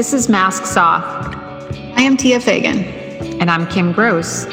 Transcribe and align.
This 0.00 0.14
is 0.14 0.30
Masks 0.30 0.78
Off. 0.78 1.04
I 1.04 2.00
am 2.00 2.16
Tia 2.16 2.40
Fagan. 2.40 2.84
And 3.38 3.50
I'm 3.50 3.66
Kim 3.66 3.92
Gross. 3.92 4.46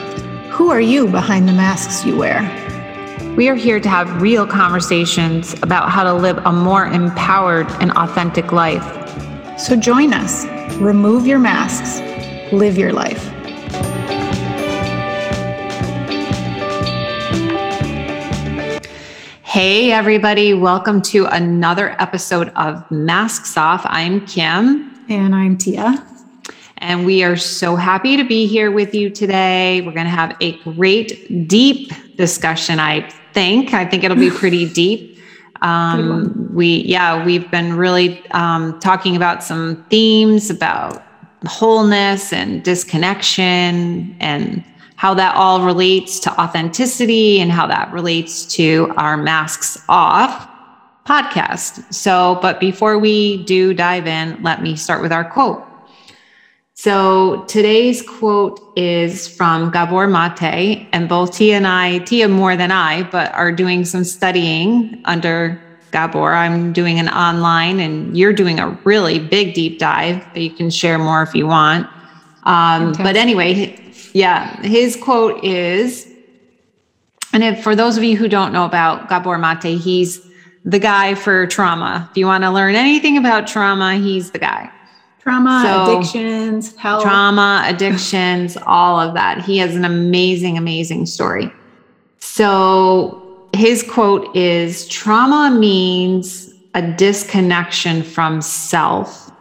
Who 0.49 0.71
are 0.71 0.81
you 0.81 1.07
behind 1.07 1.47
the 1.47 1.53
masks 1.53 2.03
you 2.05 2.17
wear? 2.17 2.41
We 3.37 3.47
are 3.47 3.55
here 3.55 3.79
to 3.79 3.87
have 3.87 4.21
real 4.21 4.45
conversations 4.45 5.53
about 5.63 5.89
how 5.89 6.03
to 6.03 6.13
live 6.13 6.37
a 6.39 6.51
more 6.51 6.87
empowered 6.87 7.71
and 7.79 7.91
authentic 7.93 8.51
life. 8.51 8.83
So 9.57 9.77
join 9.77 10.11
us. 10.11 10.45
Remove 10.81 11.25
your 11.25 11.39
masks. 11.39 12.01
Live 12.51 12.77
your 12.77 12.91
life. 12.91 13.23
Hey, 19.43 19.93
everybody. 19.93 20.53
Welcome 20.53 21.01
to 21.03 21.25
another 21.27 21.95
episode 22.01 22.49
of 22.57 22.83
Masks 22.91 23.55
Off. 23.55 23.85
I'm 23.85 24.25
Kim. 24.25 24.96
And 25.09 25.33
I'm 25.33 25.57
Tia. 25.57 26.05
And 26.79 27.05
we 27.05 27.23
are 27.23 27.37
so 27.37 27.77
happy 27.77 28.17
to 28.17 28.25
be 28.25 28.45
here 28.45 28.71
with 28.71 28.93
you 28.93 29.09
today. 29.09 29.79
We're 29.79 29.93
going 29.93 30.05
to 30.05 30.11
have 30.11 30.35
a 30.41 30.57
great, 30.63 31.47
deep 31.47 31.93
discussion, 32.17 32.77
I 32.77 33.09
think. 33.31 33.73
I 33.73 33.85
think 33.85 34.03
it'll 34.03 34.17
be 34.17 34.29
pretty 34.37 34.67
deep. 34.67 35.17
Um, 35.61 36.53
we, 36.53 36.83
yeah, 36.83 37.23
we've 37.25 37.49
been 37.49 37.77
really 37.77 38.29
um, 38.31 38.79
talking 38.81 39.15
about 39.15 39.43
some 39.45 39.85
themes 39.89 40.49
about 40.49 41.01
wholeness 41.45 42.33
and 42.33 42.61
disconnection 42.61 44.13
and 44.19 44.61
how 44.97 45.13
that 45.13 45.35
all 45.35 45.65
relates 45.65 46.19
to 46.19 46.41
authenticity 46.41 47.39
and 47.39 47.49
how 47.49 47.65
that 47.67 47.89
relates 47.93 48.45
to 48.45 48.93
our 48.97 49.15
masks 49.15 49.81
off 49.87 50.49
podcast. 51.07 51.91
So, 51.93 52.37
but 52.41 52.59
before 52.59 52.99
we 52.99 53.43
do 53.45 53.73
dive 53.73 54.07
in, 54.07 54.43
let 54.43 54.61
me 54.61 54.75
start 54.75 55.01
with 55.01 55.13
our 55.13 55.23
quote. 55.23 55.63
So 56.73 57.43
today's 57.45 58.03
quote 58.03 58.61
is 58.75 59.27
from 59.27 59.71
Gabor 59.71 60.05
Mate, 60.05 60.87
and 60.91 61.09
both 61.09 61.35
Tia 61.35 61.55
and 61.55 61.65
I, 61.65 61.99
Tia 61.99 62.27
more 62.27 62.55
than 62.55 62.71
I, 62.71 63.01
but 63.03 63.33
are 63.33 63.51
doing 63.51 63.83
some 63.83 64.03
studying 64.03 65.01
under 65.05 65.59
Gabor. 65.91 66.33
I'm 66.35 66.73
doing 66.73 66.99
an 66.99 67.09
online, 67.09 67.79
and 67.79 68.15
you're 68.15 68.33
doing 68.33 68.59
a 68.59 68.69
really 68.83 69.17
big 69.17 69.55
deep 69.55 69.79
dive 69.79 70.23
that 70.33 70.41
you 70.41 70.51
can 70.51 70.69
share 70.69 70.99
more 70.99 71.23
if 71.23 71.33
you 71.33 71.47
want. 71.47 71.87
Um, 72.43 72.93
but 72.93 73.15
anyway, 73.15 73.79
yeah, 74.13 74.61
his 74.61 74.95
quote 74.95 75.43
is, 75.43 76.07
and 77.33 77.43
if, 77.43 77.63
for 77.63 77.75
those 77.75 77.97
of 77.97 78.03
you 78.03 78.15
who 78.17 78.27
don't 78.27 78.53
know 78.53 78.65
about 78.65 79.09
Gabor 79.09 79.39
Mate, 79.39 79.79
he's 79.79 80.26
the 80.67 80.79
guy 80.79 81.15
for 81.15 81.47
trauma. 81.47 82.07
If 82.11 82.17
you 82.17 82.25
want 82.25 82.43
to 82.43 82.51
learn 82.51 82.75
anything 82.75 83.17
about 83.17 83.47
trauma, 83.47 83.95
he's 83.95 84.31
the 84.31 84.39
guy. 84.39 84.69
Trauma, 85.19 85.63
so, 85.65 85.97
addictions, 85.97 86.75
health. 86.75 87.03
Trauma, 87.03 87.63
addictions, 87.65 88.57
all 88.65 88.99
of 88.99 89.13
that. 89.13 89.43
He 89.43 89.57
has 89.59 89.75
an 89.75 89.85
amazing, 89.85 90.57
amazing 90.57 91.05
story. 91.05 91.51
So 92.19 93.47
his 93.53 93.81
quote 93.81 94.35
is 94.35 94.87
trauma 94.89 95.57
means 95.57 96.53
a 96.75 96.81
disconnection 96.81 98.03
from 98.03 98.41
self. 98.41 99.31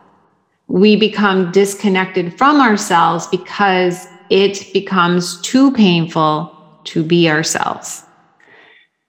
We 0.68 0.94
become 0.94 1.50
disconnected 1.50 2.38
from 2.38 2.60
ourselves 2.60 3.26
because 3.26 4.06
it 4.30 4.72
becomes 4.72 5.40
too 5.42 5.72
painful 5.72 6.52
to 6.84 7.02
be 7.02 7.28
ourselves. 7.28 8.05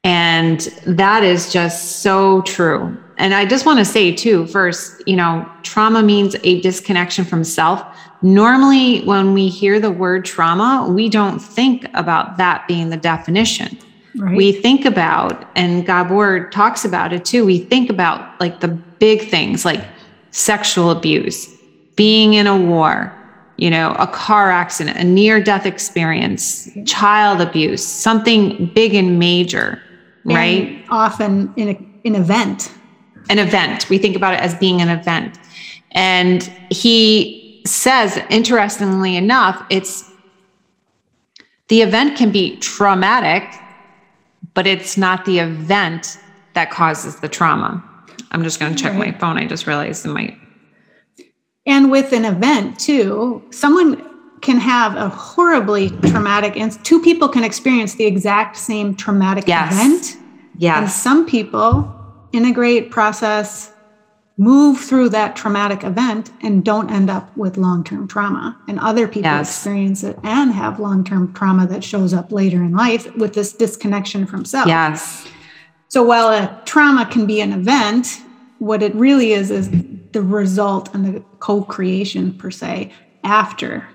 And 0.03 0.61
that 0.85 1.23
is 1.23 1.51
just 1.51 2.01
so 2.01 2.41
true. 2.43 2.97
And 3.17 3.33
I 3.33 3.45
just 3.45 3.65
want 3.65 3.79
to 3.79 3.85
say, 3.85 4.13
too, 4.15 4.45
first, 4.47 5.01
you 5.07 5.15
know, 5.15 5.49
trauma 5.63 6.03
means 6.03 6.35
a 6.43 6.61
disconnection 6.61 7.25
from 7.25 7.43
self. 7.43 7.83
Normally, 8.21 9.03
when 9.05 9.33
we 9.33 9.47
hear 9.47 9.79
the 9.79 9.91
word 9.91 10.23
trauma, 10.23 10.87
we 10.89 11.09
don't 11.09 11.39
think 11.39 11.87
about 11.93 12.37
that 12.37 12.67
being 12.67 12.89
the 12.89 12.97
definition. 12.97 13.77
Right. 14.15 14.35
We 14.35 14.51
think 14.51 14.85
about, 14.85 15.47
and 15.55 15.85
Gabor 15.85 16.49
talks 16.49 16.85
about 16.85 17.13
it 17.13 17.25
too, 17.25 17.45
we 17.45 17.59
think 17.59 17.89
about 17.89 18.39
like 18.39 18.59
the 18.61 18.67
big 18.67 19.29
things 19.29 19.65
like 19.65 19.83
sexual 20.31 20.89
abuse, 20.89 21.47
being 21.95 22.33
in 22.33 22.47
a 22.47 22.57
war, 22.57 23.13
you 23.57 23.69
know, 23.69 23.95
a 23.99 24.07
car 24.07 24.51
accident, 24.51 24.97
a 24.97 25.03
near 25.03 25.41
death 25.43 25.65
experience, 25.65 26.69
child 26.85 27.41
abuse, 27.41 27.85
something 27.85 28.67
big 28.73 28.93
and 28.95 29.19
major, 29.19 29.81
right? 30.35 30.85
Often 30.89 31.53
in 31.55 31.69
a, 31.69 32.07
an 32.07 32.15
event. 32.15 32.71
An 33.29 33.39
event. 33.39 33.89
We 33.89 33.97
think 33.97 34.15
about 34.15 34.33
it 34.33 34.39
as 34.39 34.55
being 34.55 34.81
an 34.81 34.89
event. 34.89 35.37
And 35.91 36.43
he 36.69 37.61
says, 37.65 38.19
interestingly 38.29 39.15
enough, 39.15 39.65
it's 39.69 40.09
the 41.67 41.81
event 41.81 42.17
can 42.17 42.31
be 42.31 42.57
traumatic, 42.57 43.43
but 44.53 44.65
it's 44.65 44.97
not 44.97 45.25
the 45.25 45.39
event 45.39 46.17
that 46.53 46.71
causes 46.71 47.17
the 47.17 47.27
trauma. 47.27 47.83
I'm 48.31 48.43
just 48.43 48.59
going 48.59 48.73
to 48.73 48.81
check 48.81 48.93
right. 48.93 49.13
my 49.13 49.19
phone. 49.19 49.37
I 49.37 49.45
just 49.45 49.67
realized 49.67 50.05
it 50.05 50.09
might 50.09 50.37
and 51.67 51.91
with 51.91 52.13
an 52.13 52.25
event 52.25 52.79
too 52.79 53.43
someone 53.51 54.01
can 54.41 54.57
have 54.57 54.95
a 54.95 55.09
horribly 55.09 55.89
traumatic 56.09 56.55
and 56.57 56.83
two 56.85 57.01
people 57.01 57.27
can 57.27 57.43
experience 57.43 57.95
the 57.95 58.05
exact 58.05 58.57
same 58.57 58.95
traumatic 58.95 59.47
yes. 59.47 59.73
event. 59.73 60.17
Yeah 60.57 60.81
and 60.81 60.89
some 60.89 61.25
people 61.25 61.93
integrate 62.33 62.91
process 62.91 63.71
move 64.37 64.79
through 64.79 65.09
that 65.09 65.35
traumatic 65.35 65.83
event 65.83 66.31
and 66.41 66.63
don't 66.63 66.91
end 66.91 67.09
up 67.09 67.35
with 67.35 67.57
long-term 67.57 68.07
trauma. 68.07 68.55
And 68.67 68.79
other 68.79 69.07
people 69.07 69.31
yes. 69.31 69.49
experience 69.49 70.03
it 70.03 70.17
and 70.23 70.51
have 70.51 70.79
long-term 70.79 71.33
trauma 71.33 71.65
that 71.67 71.83
shows 71.83 72.13
up 72.13 72.31
later 72.31 72.57
in 72.57 72.73
life 72.73 73.13
with 73.15 73.33
this 73.33 73.51
disconnection 73.51 74.27
from 74.27 74.45
self. 74.45 74.67
Yes. 74.67 75.27
So 75.87 76.03
while 76.03 76.29
a 76.29 76.61
trauma 76.65 77.07
can 77.07 77.25
be 77.25 77.41
an 77.41 77.51
event 77.51 78.21
what 78.59 78.81
it 78.81 78.93
really 78.95 79.33
is 79.33 79.51
is 79.51 79.69
the 80.11 80.21
result 80.21 80.93
and 80.93 81.05
the 81.05 81.19
co-creation 81.39 82.33
per 82.33 82.49
se 82.49 82.91
after 83.23 83.87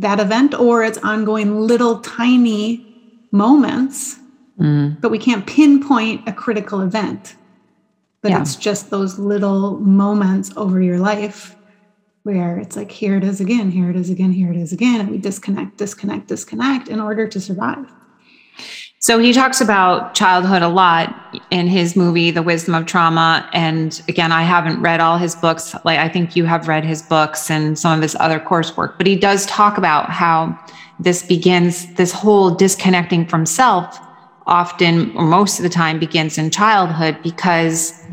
that 0.00 0.18
event 0.18 0.54
or 0.54 0.82
it's 0.82 0.98
ongoing 0.98 1.60
little 1.60 2.00
tiny 2.00 2.86
moments 3.32 4.18
mm. 4.58 5.00
but 5.00 5.10
we 5.10 5.18
can't 5.18 5.46
pinpoint 5.46 6.26
a 6.28 6.32
critical 6.32 6.80
event 6.80 7.36
but 8.22 8.30
yeah. 8.30 8.40
it's 8.40 8.56
just 8.56 8.90
those 8.90 9.18
little 9.18 9.78
moments 9.78 10.52
over 10.56 10.80
your 10.80 10.98
life 10.98 11.56
where 12.22 12.58
it's 12.58 12.76
like 12.76 12.90
here 12.90 13.16
it 13.16 13.24
is 13.24 13.40
again 13.40 13.70
here 13.70 13.90
it 13.90 13.96
is 13.96 14.10
again 14.10 14.32
here 14.32 14.50
it 14.50 14.56
is 14.56 14.72
again 14.72 15.00
and 15.00 15.10
we 15.10 15.18
disconnect 15.18 15.76
disconnect 15.76 16.28
disconnect 16.28 16.88
in 16.88 17.00
order 17.00 17.28
to 17.28 17.40
survive 17.40 17.86
so 19.00 19.18
he 19.18 19.32
talks 19.32 19.60
about 19.60 20.14
childhood 20.14 20.60
a 20.60 20.68
lot 20.68 21.38
in 21.50 21.66
his 21.66 21.96
movie, 21.96 22.30
The 22.30 22.42
Wisdom 22.42 22.74
of 22.74 22.84
Trauma. 22.84 23.48
And 23.54 24.00
again, 24.08 24.30
I 24.30 24.42
haven't 24.42 24.80
read 24.82 25.00
all 25.00 25.16
his 25.16 25.34
books. 25.34 25.74
Like 25.84 25.98
I 25.98 26.08
think 26.08 26.36
you 26.36 26.44
have 26.44 26.68
read 26.68 26.84
his 26.84 27.00
books 27.00 27.50
and 27.50 27.78
some 27.78 27.96
of 27.96 28.02
his 28.02 28.14
other 28.20 28.38
coursework, 28.38 28.98
but 28.98 29.06
he 29.06 29.16
does 29.16 29.46
talk 29.46 29.78
about 29.78 30.10
how 30.10 30.58
this 30.98 31.22
begins, 31.22 31.92
this 31.94 32.12
whole 32.12 32.50
disconnecting 32.50 33.26
from 33.26 33.46
self 33.46 33.98
often 34.46 35.16
or 35.16 35.24
most 35.24 35.58
of 35.58 35.62
the 35.62 35.70
time 35.70 35.98
begins 35.98 36.36
in 36.36 36.50
childhood 36.50 37.16
because 37.22 38.04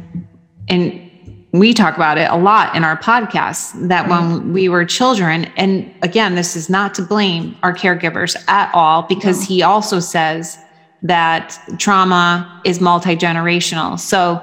and 0.69 1.03
we 1.51 1.73
talk 1.73 1.95
about 1.95 2.17
it 2.17 2.29
a 2.29 2.37
lot 2.37 2.75
in 2.75 2.83
our 2.83 2.97
podcasts 2.97 3.73
that 3.87 4.07
when 4.07 4.21
mm-hmm. 4.21 4.53
we 4.53 4.69
were 4.69 4.85
children 4.85 5.45
and 5.57 5.91
again 6.03 6.35
this 6.35 6.55
is 6.55 6.69
not 6.69 6.93
to 6.93 7.01
blame 7.01 7.55
our 7.63 7.73
caregivers 7.73 8.35
at 8.47 8.69
all 8.73 9.01
because 9.03 9.43
he 9.43 9.63
also 9.63 9.99
says 9.99 10.59
that 11.03 11.57
trauma 11.77 12.61
is 12.65 12.81
multi 12.81 13.15
generational. 13.15 13.99
So 13.99 14.41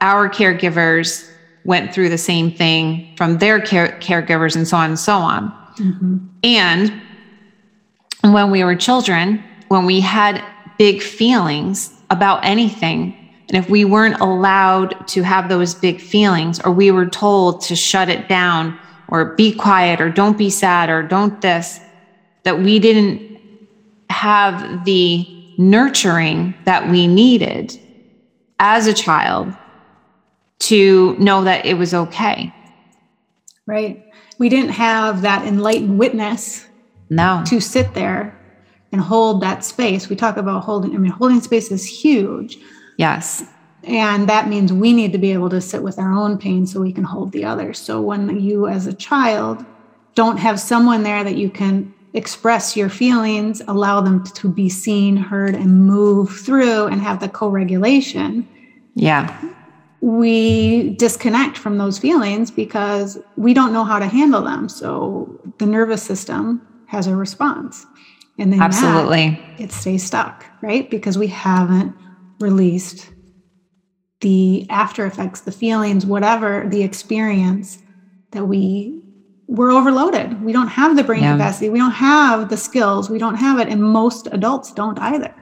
our 0.00 0.28
caregivers 0.28 1.28
went 1.64 1.94
through 1.94 2.08
the 2.08 2.18
same 2.18 2.50
thing 2.50 3.14
from 3.16 3.38
their 3.38 3.60
care- 3.60 3.98
caregivers 4.00 4.56
and 4.56 4.66
so 4.66 4.76
on 4.76 4.90
and 4.90 4.98
so 4.98 5.14
on. 5.14 5.50
Mm-hmm. 5.76 6.18
And 6.42 7.02
when 8.22 8.50
we 8.50 8.64
were 8.64 8.74
children, 8.74 9.42
when 9.68 9.84
we 9.84 10.00
had 10.00 10.44
big 10.78 11.02
feelings 11.02 11.92
about 12.10 12.44
anything, 12.44 13.16
and 13.48 13.56
if 13.56 13.70
we 13.70 13.84
weren't 13.84 14.20
allowed 14.20 15.06
to 15.08 15.22
have 15.22 15.48
those 15.48 15.74
big 15.74 16.00
feelings, 16.00 16.60
or 16.60 16.72
we 16.72 16.90
were 16.90 17.06
told 17.06 17.60
to 17.62 17.76
shut 17.76 18.08
it 18.08 18.28
down, 18.28 18.78
or 19.08 19.34
be 19.36 19.54
quiet, 19.54 20.00
or 20.00 20.10
don't 20.10 20.38
be 20.38 20.50
sad, 20.50 20.88
or 20.88 21.02
don't 21.02 21.40
this, 21.40 21.78
that 22.44 22.58
we 22.58 22.78
didn't 22.78 23.40
have 24.10 24.84
the 24.84 25.41
nurturing 25.58 26.54
that 26.64 26.88
we 26.88 27.06
needed 27.06 27.78
as 28.58 28.86
a 28.86 28.94
child 28.94 29.54
to 30.60 31.16
know 31.18 31.44
that 31.44 31.66
it 31.66 31.74
was 31.74 31.92
okay. 31.92 32.54
Right. 33.66 34.04
We 34.38 34.48
didn't 34.48 34.70
have 34.70 35.22
that 35.22 35.46
enlightened 35.46 35.98
witness 35.98 36.66
no. 37.10 37.42
to 37.46 37.60
sit 37.60 37.94
there 37.94 38.38
and 38.92 39.00
hold 39.00 39.40
that 39.42 39.64
space. 39.64 40.08
We 40.08 40.16
talk 40.16 40.36
about 40.36 40.64
holding, 40.64 40.94
I 40.94 40.98
mean, 40.98 41.12
holding 41.12 41.40
space 41.40 41.70
is 41.70 41.84
huge. 41.84 42.58
Yes. 42.98 43.44
And 43.84 44.28
that 44.28 44.48
means 44.48 44.72
we 44.72 44.92
need 44.92 45.12
to 45.12 45.18
be 45.18 45.32
able 45.32 45.50
to 45.50 45.60
sit 45.60 45.82
with 45.82 45.98
our 45.98 46.12
own 46.12 46.38
pain 46.38 46.66
so 46.66 46.80
we 46.80 46.92
can 46.92 47.04
hold 47.04 47.32
the 47.32 47.44
others. 47.44 47.78
So 47.78 48.00
when 48.00 48.38
you, 48.40 48.68
as 48.68 48.86
a 48.86 48.92
child, 48.92 49.64
don't 50.14 50.36
have 50.36 50.60
someone 50.60 51.02
there 51.02 51.24
that 51.24 51.36
you 51.36 51.50
can 51.50 51.92
express 52.14 52.76
your 52.76 52.88
feelings, 52.88 53.62
allow 53.68 54.00
them 54.00 54.24
to 54.24 54.48
be 54.48 54.68
seen, 54.68 55.16
heard, 55.16 55.54
and 55.54 55.86
move 55.86 56.30
through 56.30 56.86
and 56.86 57.00
have 57.00 57.20
the 57.20 57.28
co 57.28 57.48
regulation. 57.48 58.46
Yeah. 58.94 59.36
We 60.00 60.90
disconnect 60.96 61.56
from 61.56 61.78
those 61.78 61.98
feelings 61.98 62.50
because 62.50 63.18
we 63.36 63.54
don't 63.54 63.72
know 63.72 63.84
how 63.84 63.98
to 63.98 64.06
handle 64.06 64.42
them. 64.42 64.68
So 64.68 65.40
the 65.58 65.66
nervous 65.66 66.02
system 66.02 66.66
has 66.86 67.06
a 67.06 67.16
response. 67.16 67.86
And 68.38 68.52
then 68.52 68.60
absolutely 68.60 69.40
that, 69.56 69.60
it 69.60 69.72
stays 69.72 70.02
stuck, 70.02 70.44
right? 70.60 70.90
Because 70.90 71.16
we 71.16 71.28
haven't 71.28 71.94
released 72.40 73.10
the 74.20 74.66
after 74.70 75.06
effects, 75.06 75.42
the 75.42 75.52
feelings, 75.52 76.04
whatever 76.04 76.66
the 76.68 76.82
experience 76.82 77.78
that 78.32 78.44
we 78.46 79.01
we're 79.52 79.70
overloaded. 79.70 80.42
We 80.42 80.52
don't 80.52 80.68
have 80.68 80.96
the 80.96 81.04
brain 81.04 81.22
yeah. 81.22 81.32
capacity. 81.32 81.68
We 81.68 81.78
don't 81.78 81.90
have 81.90 82.48
the 82.48 82.56
skills. 82.56 83.10
We 83.10 83.18
don't 83.18 83.34
have 83.34 83.58
it. 83.58 83.68
And 83.68 83.82
most 83.82 84.26
adults 84.32 84.72
don't 84.72 84.98
either. 84.98 85.34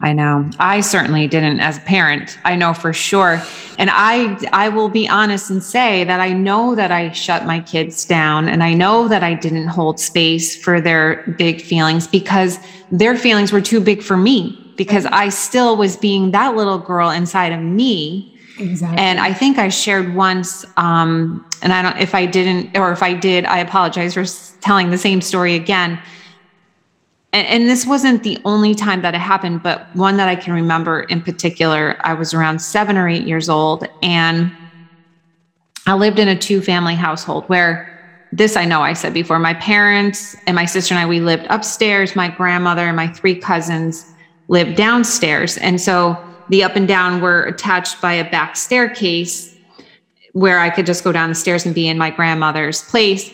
I 0.00 0.12
know. 0.12 0.50
I 0.58 0.80
certainly 0.80 1.26
didn't 1.26 1.60
as 1.60 1.78
a 1.78 1.80
parent. 1.82 2.38
I 2.44 2.54
know 2.54 2.72
for 2.74 2.92
sure. 2.92 3.42
And 3.78 3.90
I 3.92 4.38
I 4.52 4.68
will 4.70 4.88
be 4.88 5.08
honest 5.08 5.50
and 5.50 5.62
say 5.62 6.04
that 6.04 6.20
I 6.20 6.32
know 6.32 6.74
that 6.74 6.90
I 6.90 7.12
shut 7.12 7.46
my 7.46 7.60
kids 7.60 8.04
down 8.04 8.48
and 8.48 8.62
I 8.62 8.74
know 8.74 9.08
that 9.08 9.22
I 9.22 9.34
didn't 9.34 9.68
hold 9.68 10.00
space 10.00 10.56
for 10.56 10.80
their 10.80 11.22
big 11.38 11.62
feelings 11.62 12.06
because 12.06 12.58
their 12.90 13.16
feelings 13.16 13.52
were 13.52 13.62
too 13.62 13.80
big 13.80 14.02
for 14.02 14.16
me 14.16 14.58
because 14.76 15.06
I 15.06 15.30
still 15.30 15.76
was 15.76 15.96
being 15.96 16.30
that 16.32 16.56
little 16.56 16.78
girl 16.78 17.10
inside 17.10 17.52
of 17.52 17.60
me. 17.60 18.35
Exactly. 18.58 18.98
And 18.98 19.20
I 19.20 19.32
think 19.32 19.58
I 19.58 19.68
shared 19.68 20.14
once, 20.14 20.64
um, 20.76 21.46
and 21.62 21.72
I 21.72 21.82
don't, 21.82 21.98
if 21.98 22.14
I 22.14 22.26
didn't, 22.26 22.76
or 22.76 22.92
if 22.92 23.02
I 23.02 23.12
did, 23.12 23.44
I 23.44 23.58
apologize 23.58 24.14
for 24.14 24.24
telling 24.60 24.90
the 24.90 24.98
same 24.98 25.20
story 25.20 25.54
again. 25.54 26.00
And, 27.32 27.46
and 27.46 27.68
this 27.68 27.86
wasn't 27.86 28.22
the 28.22 28.38
only 28.44 28.74
time 28.74 29.02
that 29.02 29.14
it 29.14 29.20
happened, 29.20 29.62
but 29.62 29.94
one 29.94 30.16
that 30.16 30.28
I 30.28 30.36
can 30.36 30.54
remember 30.54 31.02
in 31.02 31.20
particular. 31.20 31.96
I 32.00 32.14
was 32.14 32.32
around 32.32 32.60
seven 32.60 32.96
or 32.96 33.08
eight 33.08 33.26
years 33.26 33.48
old, 33.48 33.86
and 34.02 34.50
I 35.86 35.94
lived 35.94 36.18
in 36.18 36.28
a 36.28 36.38
two 36.38 36.60
family 36.60 36.94
household 36.94 37.44
where 37.48 37.92
this 38.32 38.56
I 38.56 38.64
know 38.64 38.82
I 38.82 38.92
said 38.92 39.14
before 39.14 39.38
my 39.38 39.54
parents 39.54 40.36
and 40.46 40.54
my 40.54 40.64
sister 40.64 40.94
and 40.94 41.00
I, 41.00 41.06
we 41.06 41.20
lived 41.20 41.46
upstairs, 41.48 42.16
my 42.16 42.28
grandmother 42.28 42.86
and 42.86 42.96
my 42.96 43.08
three 43.08 43.36
cousins 43.36 44.12
lived 44.48 44.76
downstairs. 44.76 45.58
And 45.58 45.80
so 45.80 46.22
the 46.48 46.62
up 46.64 46.76
and 46.76 46.86
down 46.86 47.20
were 47.20 47.44
attached 47.44 48.00
by 48.00 48.14
a 48.14 48.30
back 48.30 48.56
staircase 48.56 49.56
where 50.32 50.58
I 50.58 50.68
could 50.68 50.84
just 50.84 51.02
go 51.02 51.12
down 51.12 51.30
the 51.30 51.34
stairs 51.34 51.64
and 51.64 51.74
be 51.74 51.88
in 51.88 51.96
my 51.96 52.10
grandmother's 52.10 52.82
place. 52.82 53.32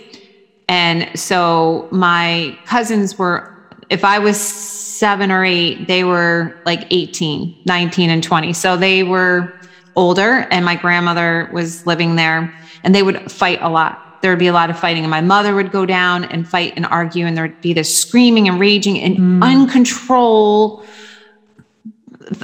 And 0.69 1.19
so 1.19 1.88
my 1.91 2.56
cousins 2.64 3.19
were, 3.19 3.53
if 3.91 4.05
I 4.05 4.20
was 4.20 4.41
seven 4.41 5.32
or 5.32 5.44
eight, 5.44 5.88
they 5.88 6.05
were 6.05 6.56
like 6.64 6.87
18, 6.91 7.62
19, 7.67 8.09
and 8.09 8.23
20. 8.23 8.53
So 8.53 8.76
they 8.76 9.03
were 9.03 9.53
older, 9.97 10.47
and 10.53 10.65
my 10.65 10.76
grandmother 10.76 11.50
was 11.53 11.85
living 11.87 12.15
there, 12.15 12.55
and 12.85 12.94
they 12.94 13.03
would 13.03 13.31
fight 13.31 13.58
a 13.61 13.69
lot. 13.69 14.23
There 14.23 14.31
would 14.31 14.38
be 14.38 14.47
a 14.47 14.53
lot 14.53 14.70
of 14.70 14.79
fighting, 14.79 15.03
and 15.03 15.11
my 15.11 15.20
mother 15.20 15.56
would 15.56 15.73
go 15.73 15.85
down 15.85 16.25
and 16.26 16.49
fight 16.49 16.75
and 16.76 16.87
argue, 16.87 17.26
and 17.26 17.37
there 17.37 17.49
would 17.49 17.61
be 17.61 17.73
this 17.73 17.94
screaming 17.94 18.49
and 18.49 18.61
raging 18.61 19.00
and 19.00 19.17
mm. 19.17 19.43
uncontrolled 19.43 20.87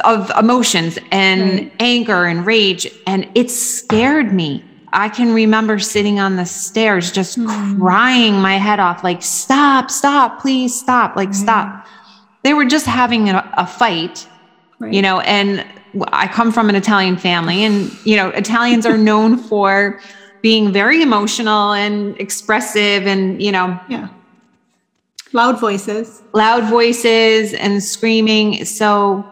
of 0.04 0.30
emotions 0.38 0.98
and 1.10 1.42
right. 1.42 1.72
anger 1.80 2.24
and 2.26 2.46
rage. 2.46 2.86
And 3.06 3.28
it 3.34 3.50
scared 3.50 4.32
me. 4.32 4.64
I 4.92 5.08
can 5.08 5.34
remember 5.34 5.78
sitting 5.78 6.18
on 6.18 6.36
the 6.36 6.46
stairs 6.46 7.12
just 7.12 7.38
mm. 7.38 7.78
crying 7.78 8.34
my 8.34 8.56
head 8.56 8.80
off, 8.80 9.04
like, 9.04 9.22
stop, 9.22 9.90
stop, 9.90 10.40
please 10.40 10.78
stop, 10.78 11.14
like, 11.14 11.28
right. 11.28 11.36
stop. 11.36 11.86
They 12.42 12.54
were 12.54 12.64
just 12.64 12.86
having 12.86 13.28
a, 13.28 13.50
a 13.56 13.66
fight, 13.66 14.26
right. 14.78 14.92
you 14.92 15.02
know, 15.02 15.20
and 15.20 15.66
I 16.12 16.26
come 16.26 16.52
from 16.52 16.68
an 16.70 16.74
Italian 16.74 17.16
family, 17.18 17.64
and, 17.64 17.92
you 18.06 18.16
know, 18.16 18.28
Italians 18.30 18.86
are 18.86 18.96
known 19.10 19.36
for 19.36 20.00
being 20.40 20.72
very 20.72 21.02
emotional 21.02 21.72
and 21.72 22.18
expressive 22.18 23.06
and, 23.06 23.42
you 23.42 23.52
know, 23.52 23.78
yeah. 23.88 24.08
Loud 25.34 25.60
voices. 25.60 26.22
Loud 26.32 26.64
voices 26.70 27.52
and 27.52 27.82
screaming. 27.84 28.64
So 28.64 29.30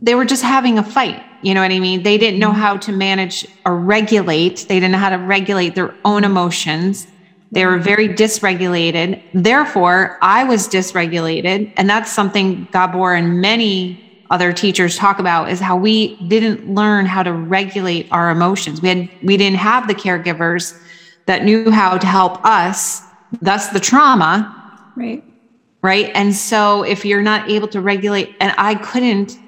they 0.00 0.14
were 0.14 0.24
just 0.24 0.42
having 0.42 0.78
a 0.78 0.82
fight. 0.82 1.22
You 1.42 1.54
know 1.54 1.60
what 1.60 1.70
I 1.70 1.78
mean? 1.78 2.02
They 2.02 2.18
didn't 2.18 2.40
know 2.40 2.50
mm-hmm. 2.50 2.60
how 2.60 2.76
to 2.78 2.92
manage 2.92 3.46
or 3.66 3.76
regulate. 3.76 4.66
They 4.68 4.76
didn't 4.76 4.92
know 4.92 4.98
how 4.98 5.10
to 5.10 5.18
regulate 5.18 5.74
their 5.74 5.94
own 6.04 6.24
emotions. 6.24 7.06
They 7.52 7.66
were 7.66 7.78
very 7.78 8.08
dysregulated. 8.08 9.22
Therefore, 9.32 10.18
I 10.22 10.44
was 10.44 10.66
dysregulated. 10.68 11.72
And 11.76 11.88
that's 11.88 12.10
something 12.10 12.66
Gabor 12.72 13.14
and 13.14 13.40
many 13.40 14.00
other 14.30 14.52
teachers 14.52 14.96
talk 14.96 15.18
about 15.18 15.50
is 15.50 15.60
how 15.60 15.76
we 15.76 16.16
didn't 16.28 16.68
learn 16.68 17.06
how 17.06 17.22
to 17.22 17.32
regulate 17.32 18.08
our 18.10 18.30
emotions. 18.30 18.80
We 18.80 18.88
had 18.88 19.08
we 19.22 19.36
didn't 19.36 19.58
have 19.58 19.86
the 19.86 19.94
caregivers 19.94 20.80
that 21.26 21.44
knew 21.44 21.70
how 21.70 21.98
to 21.98 22.06
help 22.06 22.44
us, 22.44 23.02
thus 23.40 23.68
the 23.68 23.80
trauma. 23.80 24.90
Right. 24.96 25.22
Right. 25.82 26.10
And 26.14 26.34
so 26.34 26.82
if 26.82 27.04
you're 27.04 27.22
not 27.22 27.50
able 27.50 27.68
to 27.68 27.80
regulate, 27.80 28.34
and 28.40 28.54
I 28.56 28.74
couldn't 28.76 29.38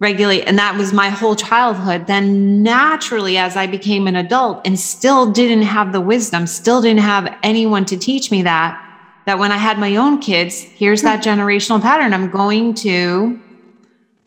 regulate 0.00 0.42
and 0.42 0.58
that 0.58 0.76
was 0.76 0.92
my 0.92 1.08
whole 1.08 1.36
childhood. 1.36 2.06
Then 2.06 2.62
naturally 2.62 3.36
as 3.38 3.56
i 3.56 3.66
became 3.66 4.06
an 4.06 4.16
adult 4.16 4.66
and 4.66 4.78
still 4.78 5.30
didn't 5.30 5.62
have 5.62 5.92
the 5.92 6.00
wisdom 6.00 6.46
still 6.46 6.80
didn't 6.82 7.02
have 7.02 7.36
anyone 7.42 7.84
to 7.84 7.96
teach 7.96 8.30
me 8.30 8.42
that 8.42 8.80
that 9.26 9.38
when 9.38 9.52
i 9.52 9.56
had 9.56 9.78
my 9.78 9.96
own 9.96 10.18
kids 10.20 10.60
here's 10.60 11.02
that 11.02 11.22
generational 11.22 11.80
pattern. 11.80 12.12
I'm 12.12 12.30
going 12.30 12.74
to 12.74 13.40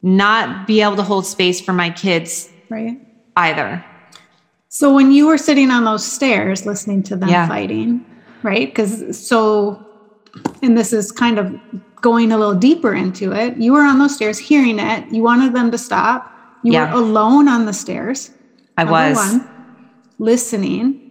not 0.01 0.67
be 0.67 0.81
able 0.81 0.95
to 0.95 1.03
hold 1.03 1.25
space 1.25 1.59
for 1.59 1.73
my 1.73 1.89
kids 1.89 2.49
right. 2.69 2.99
either. 3.35 3.83
So 4.69 4.93
when 4.93 5.11
you 5.11 5.27
were 5.27 5.37
sitting 5.37 5.71
on 5.71 5.83
those 5.85 6.05
stairs 6.05 6.65
listening 6.65 7.03
to 7.03 7.15
them 7.15 7.29
yeah. 7.29 7.47
fighting 7.47 8.05
right? 8.43 8.67
Because 8.67 9.17
so 9.17 9.83
and 10.61 10.77
this 10.77 10.93
is 10.93 11.11
kind 11.11 11.39
of 11.39 11.59
going 12.01 12.31
a 12.31 12.37
little 12.37 12.55
deeper 12.55 12.93
into 12.93 13.31
it, 13.33 13.57
you 13.57 13.73
were 13.73 13.81
on 13.81 13.99
those 13.99 14.15
stairs 14.15 14.37
hearing 14.37 14.79
it. 14.79 15.11
You 15.11 15.23
wanted 15.23 15.53
them 15.53 15.71
to 15.71 15.77
stop. 15.77 16.31
You 16.63 16.73
yeah. 16.73 16.93
were 16.93 16.99
alone 16.99 17.47
on 17.47 17.65
the 17.65 17.73
stairs. 17.73 18.31
I 18.77 18.83
was. 18.83 19.15
One, 19.15 19.49
listening. 20.19 21.03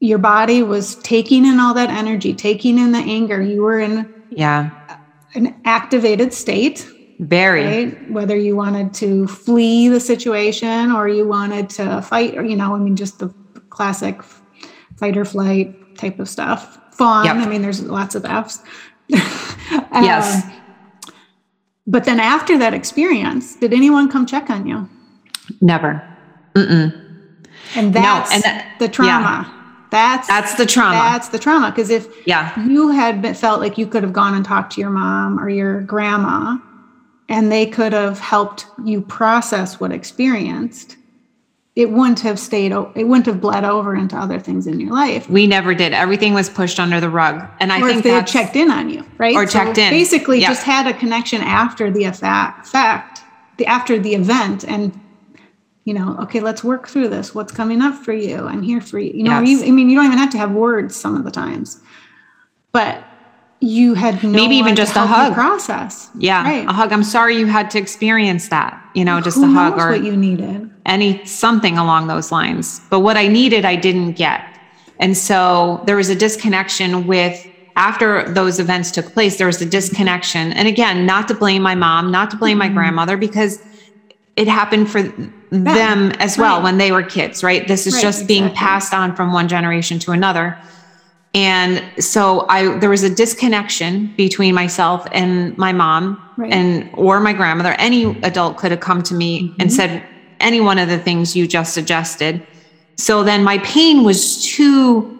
Your 0.00 0.18
body 0.18 0.62
was 0.62 0.96
taking 0.96 1.44
in 1.44 1.60
all 1.60 1.74
that 1.74 1.90
energy, 1.90 2.34
taking 2.34 2.78
in 2.78 2.92
the 2.92 2.98
anger. 2.98 3.40
You 3.40 3.62
were 3.62 3.78
in 3.78 4.12
yeah 4.30 4.70
an 5.34 5.54
activated 5.64 6.32
state. 6.32 6.88
Very. 7.20 7.64
Right? 7.64 8.10
Whether 8.10 8.36
you 8.36 8.56
wanted 8.56 8.92
to 8.94 9.26
flee 9.28 9.88
the 9.88 10.00
situation 10.00 10.90
or 10.90 11.08
you 11.08 11.26
wanted 11.26 11.70
to 11.70 12.02
fight, 12.02 12.36
or, 12.36 12.44
you 12.44 12.56
know, 12.56 12.74
I 12.74 12.78
mean, 12.78 12.96
just 12.96 13.20
the 13.20 13.28
classic 13.70 14.22
fight 14.96 15.16
or 15.16 15.24
flight 15.24 15.96
type 15.96 16.18
of 16.18 16.28
stuff. 16.28 16.78
Fun. 16.94 17.24
Yep. 17.24 17.36
I 17.36 17.48
mean, 17.48 17.62
there's 17.62 17.82
lots 17.82 18.14
of 18.14 18.24
F's. 18.24 18.62
yes. 19.08 20.44
Um, 20.44 20.52
but 21.86 22.04
then 22.04 22.20
after 22.20 22.56
that 22.58 22.74
experience, 22.74 23.56
did 23.56 23.72
anyone 23.72 24.10
come 24.10 24.26
check 24.26 24.50
on 24.50 24.66
you? 24.66 24.88
Never. 25.60 26.02
Mm-mm. 26.54 26.98
And 27.74 27.94
that's 27.94 28.30
no, 28.30 28.34
and 28.34 28.42
that, 28.44 28.76
the 28.78 28.88
trauma. 28.88 29.46
Yeah. 29.46 29.58
That's 29.90 30.26
that's 30.26 30.54
the 30.54 30.64
trauma. 30.64 30.94
That's 30.94 31.28
the 31.28 31.38
trauma. 31.38 31.70
Because 31.70 31.90
if 31.90 32.08
yeah. 32.26 32.58
you 32.66 32.90
had 32.90 33.20
been, 33.20 33.34
felt 33.34 33.60
like 33.60 33.76
you 33.76 33.86
could 33.86 34.02
have 34.02 34.12
gone 34.12 34.34
and 34.34 34.44
talked 34.44 34.72
to 34.74 34.80
your 34.80 34.90
mom 34.90 35.38
or 35.38 35.48
your 35.50 35.82
grandma, 35.82 36.56
and 37.28 37.52
they 37.52 37.66
could 37.66 37.92
have 37.92 38.18
helped 38.18 38.66
you 38.84 39.02
process 39.02 39.78
what 39.80 39.92
experienced, 39.92 40.96
it 41.74 41.90
wouldn't 41.90 42.20
have 42.20 42.38
stayed 42.38 42.70
it 42.72 43.04
wouldn't 43.04 43.26
have 43.26 43.40
bled 43.40 43.64
over 43.64 43.96
into 43.96 44.16
other 44.16 44.38
things 44.38 44.66
in 44.66 44.78
your 44.78 44.92
life. 44.92 45.28
We 45.28 45.46
never 45.46 45.74
did. 45.74 45.94
Everything 45.94 46.34
was 46.34 46.50
pushed 46.50 46.78
under 46.78 47.00
the 47.00 47.08
rug. 47.08 47.48
And 47.60 47.72
i 47.72 47.80
or 47.80 47.88
think 47.88 48.02
they 48.02 48.10
had 48.10 48.26
checked 48.26 48.56
in 48.56 48.70
on 48.70 48.90
you 48.90 49.04
right? 49.18 49.34
Or 49.34 49.46
so 49.46 49.52
checked 49.52 49.78
in. 49.78 49.90
basically 49.90 50.40
yeah. 50.40 50.48
just 50.48 50.64
had 50.64 50.86
a 50.86 50.92
connection 50.98 51.40
after 51.40 51.90
the 51.90 52.04
effect 52.04 52.66
fact 52.66 53.20
the 53.56 53.66
after 53.66 53.98
the 53.98 54.14
event 54.14 54.64
and 54.64 54.98
you 55.84 55.94
know 55.94 56.16
okay 56.20 56.40
let's 56.40 56.62
work 56.62 56.88
through 56.88 57.08
this. 57.08 57.34
What's 57.34 57.52
coming 57.52 57.80
up 57.80 57.94
for 58.04 58.12
you? 58.12 58.46
I'm 58.46 58.62
here 58.62 58.80
for 58.80 58.98
you. 58.98 59.12
You 59.12 59.24
know 59.24 59.40
yes. 59.40 59.62
you, 59.62 59.68
i 59.68 59.70
mean 59.70 59.88
you 59.88 59.96
don't 59.96 60.06
even 60.06 60.18
have 60.18 60.30
to 60.30 60.38
have 60.38 60.52
words 60.52 60.94
some 60.94 61.16
of 61.16 61.24
the 61.24 61.30
times. 61.30 61.80
But 62.72 63.04
you 63.62 63.94
had 63.94 64.22
no 64.22 64.30
maybe 64.30 64.56
even 64.56 64.74
just 64.76 64.96
a 64.96 65.00
hug 65.00 65.34
process. 65.34 66.10
Yeah, 66.18 66.42
right. 66.42 66.68
a 66.68 66.72
hug. 66.72 66.92
I'm 66.92 67.04
sorry 67.04 67.36
you 67.36 67.46
had 67.46 67.70
to 67.70 67.78
experience 67.78 68.48
that. 68.48 68.82
You 68.94 69.04
know, 69.04 69.20
just 69.20 69.36
Who 69.36 69.44
a 69.44 69.54
hug 69.54 69.78
or 69.78 69.90
what 69.92 70.04
you 70.04 70.16
needed. 70.16 70.70
Any 70.84 71.24
something 71.24 71.78
along 71.78 72.08
those 72.08 72.32
lines. 72.32 72.80
But 72.90 73.00
what 73.00 73.16
I 73.16 73.28
needed, 73.28 73.64
I 73.64 73.76
didn't 73.76 74.12
get, 74.12 74.44
and 74.98 75.16
so 75.16 75.82
there 75.86 75.96
was 75.96 76.10
a 76.10 76.16
disconnection 76.16 77.06
with. 77.06 77.46
After 77.74 78.30
those 78.34 78.60
events 78.60 78.90
took 78.90 79.14
place, 79.14 79.38
there 79.38 79.46
was 79.46 79.62
a 79.62 79.64
disconnection. 79.64 80.52
And 80.52 80.68
again, 80.68 81.06
not 81.06 81.26
to 81.28 81.34
blame 81.34 81.62
my 81.62 81.74
mom, 81.74 82.10
not 82.10 82.30
to 82.32 82.36
blame 82.36 82.58
mm-hmm. 82.58 82.74
my 82.74 82.80
grandmother, 82.82 83.16
because 83.16 83.62
it 84.36 84.46
happened 84.46 84.90
for 84.90 85.02
them 85.50 86.10
as 86.18 86.36
well 86.36 86.56
Right. 86.56 86.64
when 86.64 86.76
they 86.76 86.92
were 86.92 87.02
kids, 87.02 87.42
right? 87.42 87.66
This 87.66 87.86
is 87.86 87.94
Right, 87.94 88.02
just 88.02 88.26
being 88.26 88.44
exactly. 88.44 88.66
passed 88.66 88.92
on 88.92 89.16
from 89.16 89.32
one 89.32 89.48
generation 89.48 89.98
to 90.00 90.12
another. 90.12 90.58
And 91.34 91.82
so 91.98 92.44
I 92.48 92.76
there 92.78 92.90
was 92.90 93.02
a 93.02 93.10
disconnection 93.10 94.12
between 94.16 94.54
myself 94.54 95.06
and 95.12 95.56
my 95.56 95.72
mom 95.72 96.18
Right. 96.36 96.52
and 96.52 96.90
or 96.94 97.20
my 97.20 97.32
grandmother. 97.32 97.74
Any 97.78 98.04
adult 98.22 98.56
could 98.58 98.70
have 98.70 98.80
come 98.80 99.02
to 99.04 99.14
me 99.14 99.54
and 99.58 99.70
Mhm. 99.70 99.72
said 99.72 100.02
any 100.40 100.60
one 100.60 100.78
of 100.78 100.88
the 100.88 100.98
things 100.98 101.34
you 101.36 101.46
just 101.46 101.72
suggested. 101.72 102.42
So 102.98 103.22
then 103.22 103.44
my 103.44 103.58
pain 103.58 104.02
was 104.04 104.42
too 104.44 105.18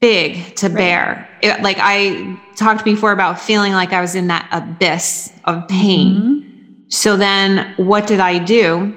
big 0.00 0.54
to 0.56 0.68
Right. 0.68 0.76
bear. 0.76 1.28
It, 1.42 1.62
like 1.62 1.78
I 1.80 2.38
talked 2.56 2.84
before 2.84 3.12
about 3.12 3.38
feeling 3.40 3.72
like 3.72 3.92
I 3.92 4.00
was 4.00 4.14
in 4.14 4.28
that 4.28 4.46
abyss 4.52 5.30
of 5.44 5.66
pain. 5.68 6.14
Mhm. 6.14 6.42
So 6.88 7.16
then 7.16 7.66
what 7.76 8.06
did 8.06 8.20
I 8.20 8.38
do? 8.38 8.94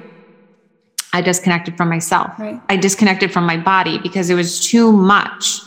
I 1.11 1.21
disconnected 1.21 1.75
from 1.75 1.89
myself. 1.89 2.31
Right. 2.37 2.59
I 2.69 2.77
disconnected 2.77 3.31
from 3.31 3.45
my 3.45 3.57
body 3.57 3.97
because 3.97 4.29
it 4.29 4.35
was 4.35 4.59
too 4.59 4.91
much. 4.91 5.63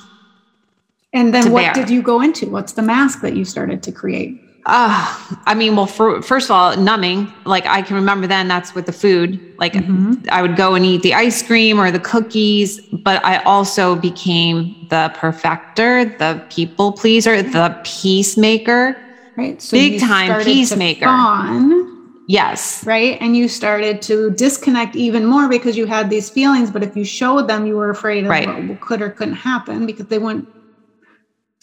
And 1.13 1.35
then 1.35 1.51
what 1.51 1.61
bear. 1.63 1.73
did 1.75 1.91
you 1.91 2.03
go 2.03 2.21
into? 2.21 2.49
What's 2.51 2.73
the 2.73 2.83
mask 2.83 3.21
that 3.21 3.35
you 3.37 3.45
started 3.45 3.83
to 3.83 3.93
create? 3.93 4.39
Uh, 4.65 5.19
I 5.47 5.55
mean, 5.55 5.75
well, 5.75 5.87
for, 5.87 6.23
first 6.23 6.47
of 6.49 6.53
all, 6.53 6.77
numbing. 6.77 7.33
Like 7.45 7.67
I 7.67 7.83
can 7.83 7.97
remember 7.97 8.27
then 8.27 8.49
that's 8.49 8.75
with 8.75 8.87
the 8.87 8.93
food. 8.93 9.41
Like 9.59 9.75
Mhm. 9.75 10.27
I 10.31 10.41
would 10.41 10.57
go 10.57 10.75
and 10.75 10.85
eat 10.87 11.03
the 11.03 11.15
ice 11.15 11.43
cream 11.43 11.79
or 11.81 11.91
the 11.91 11.99
cookies, 12.01 12.81
but 12.93 13.25
I 13.25 13.39
also 13.39 13.97
became 13.97 14.77
the 14.89 15.11
perfecter, 15.15 16.05
the 16.19 16.43
people 16.49 16.93
pleaser, 16.93 17.43
the 17.43 17.77
peacemaker. 17.85 18.97
Right. 19.37 19.61
So 19.61 19.77
Big 19.77 20.01
time 20.01 20.43
peacemaker. 20.45 21.07
fawn, 21.07 21.85
Yes. 22.27 22.85
right? 22.87 23.19
And 23.21 23.37
you 23.37 23.49
started 23.49 24.01
to 24.03 24.31
disconnect 24.31 24.95
even 24.95 25.27
more 25.27 25.49
because 25.49 25.77
you 25.77 25.87
had 25.87 26.09
these 26.09 26.31
feelings, 26.31 26.71
but 26.71 26.83
if 26.85 26.95
you 26.97 27.05
showed 27.05 27.49
them, 27.49 27.67
you 27.67 27.75
were 27.77 27.91
afraid 27.91 28.25
of 28.25 28.31
Right. 28.31 28.65
what 28.69 28.81
could 28.81 29.03
or 29.03 29.11
couldn't 29.11 29.35
happen 29.35 29.87
because 29.87 30.07
they 30.07 30.19
wouldn't 30.19 30.49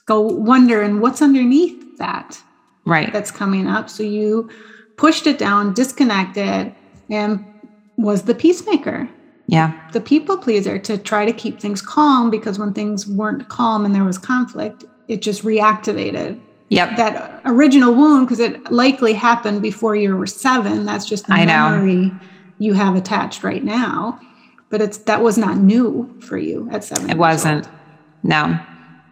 go 0.10 0.20
wonder 0.22 0.82
and 0.82 1.02
what's 1.02 1.22
underneath 1.22 1.98
that 2.00 2.42
Right. 2.86 3.14
that's 3.14 3.30
coming 3.32 3.68
up. 3.68 3.90
So 3.90 4.02
you 4.04 4.50
pushed 4.98 5.28
it 5.28 5.38
down, 5.38 5.74
disconnected, 5.74 6.74
and 7.12 7.46
was 7.98 8.24
the 8.24 8.34
peacemaker, 8.34 9.08
Yeah. 9.48 9.74
the 9.94 10.02
people 10.02 10.36
pleaser 10.38 10.80
to 10.80 10.98
try 10.98 11.26
to 11.26 11.32
keep 11.44 11.60
things 11.60 11.82
calm 11.82 12.32
because 12.32 12.58
when 12.58 12.74
things 12.74 13.06
weren't 13.08 13.48
calm 13.50 13.86
and 13.86 13.94
there 13.94 14.04
was 14.04 14.18
conflict, 14.18 14.84
it 15.08 15.22
just 15.22 15.44
reactivated 15.44 16.40
Yep. 16.70 16.98
that 16.98 17.42
original 17.46 17.94
wound 17.94 18.26
because 18.28 18.40
it 18.40 18.72
likely 18.72 19.14
happened 19.14 19.62
before 19.62 19.96
you 19.96 20.16
were 20.18 20.28
seven. 20.28 20.86
That's 20.86 21.06
just 21.06 21.28
the 21.28 21.34
I 21.34 21.46
know. 21.46 21.70
memory 21.70 22.12
you 22.58 22.74
have 22.74 22.96
attached 22.96 23.44
right 23.44 23.64
now. 23.64 24.20
But 24.72 24.82
it's 24.82 24.98
that 25.10 25.22
was 25.24 25.38
not 25.38 25.58
new 25.58 26.10
for 26.20 26.38
you 26.38 26.68
at 26.72 26.84
seven. 26.84 27.10
It 27.10 27.18
wasn't. 27.18 27.66
old. 27.66 27.76
No. 28.24 28.60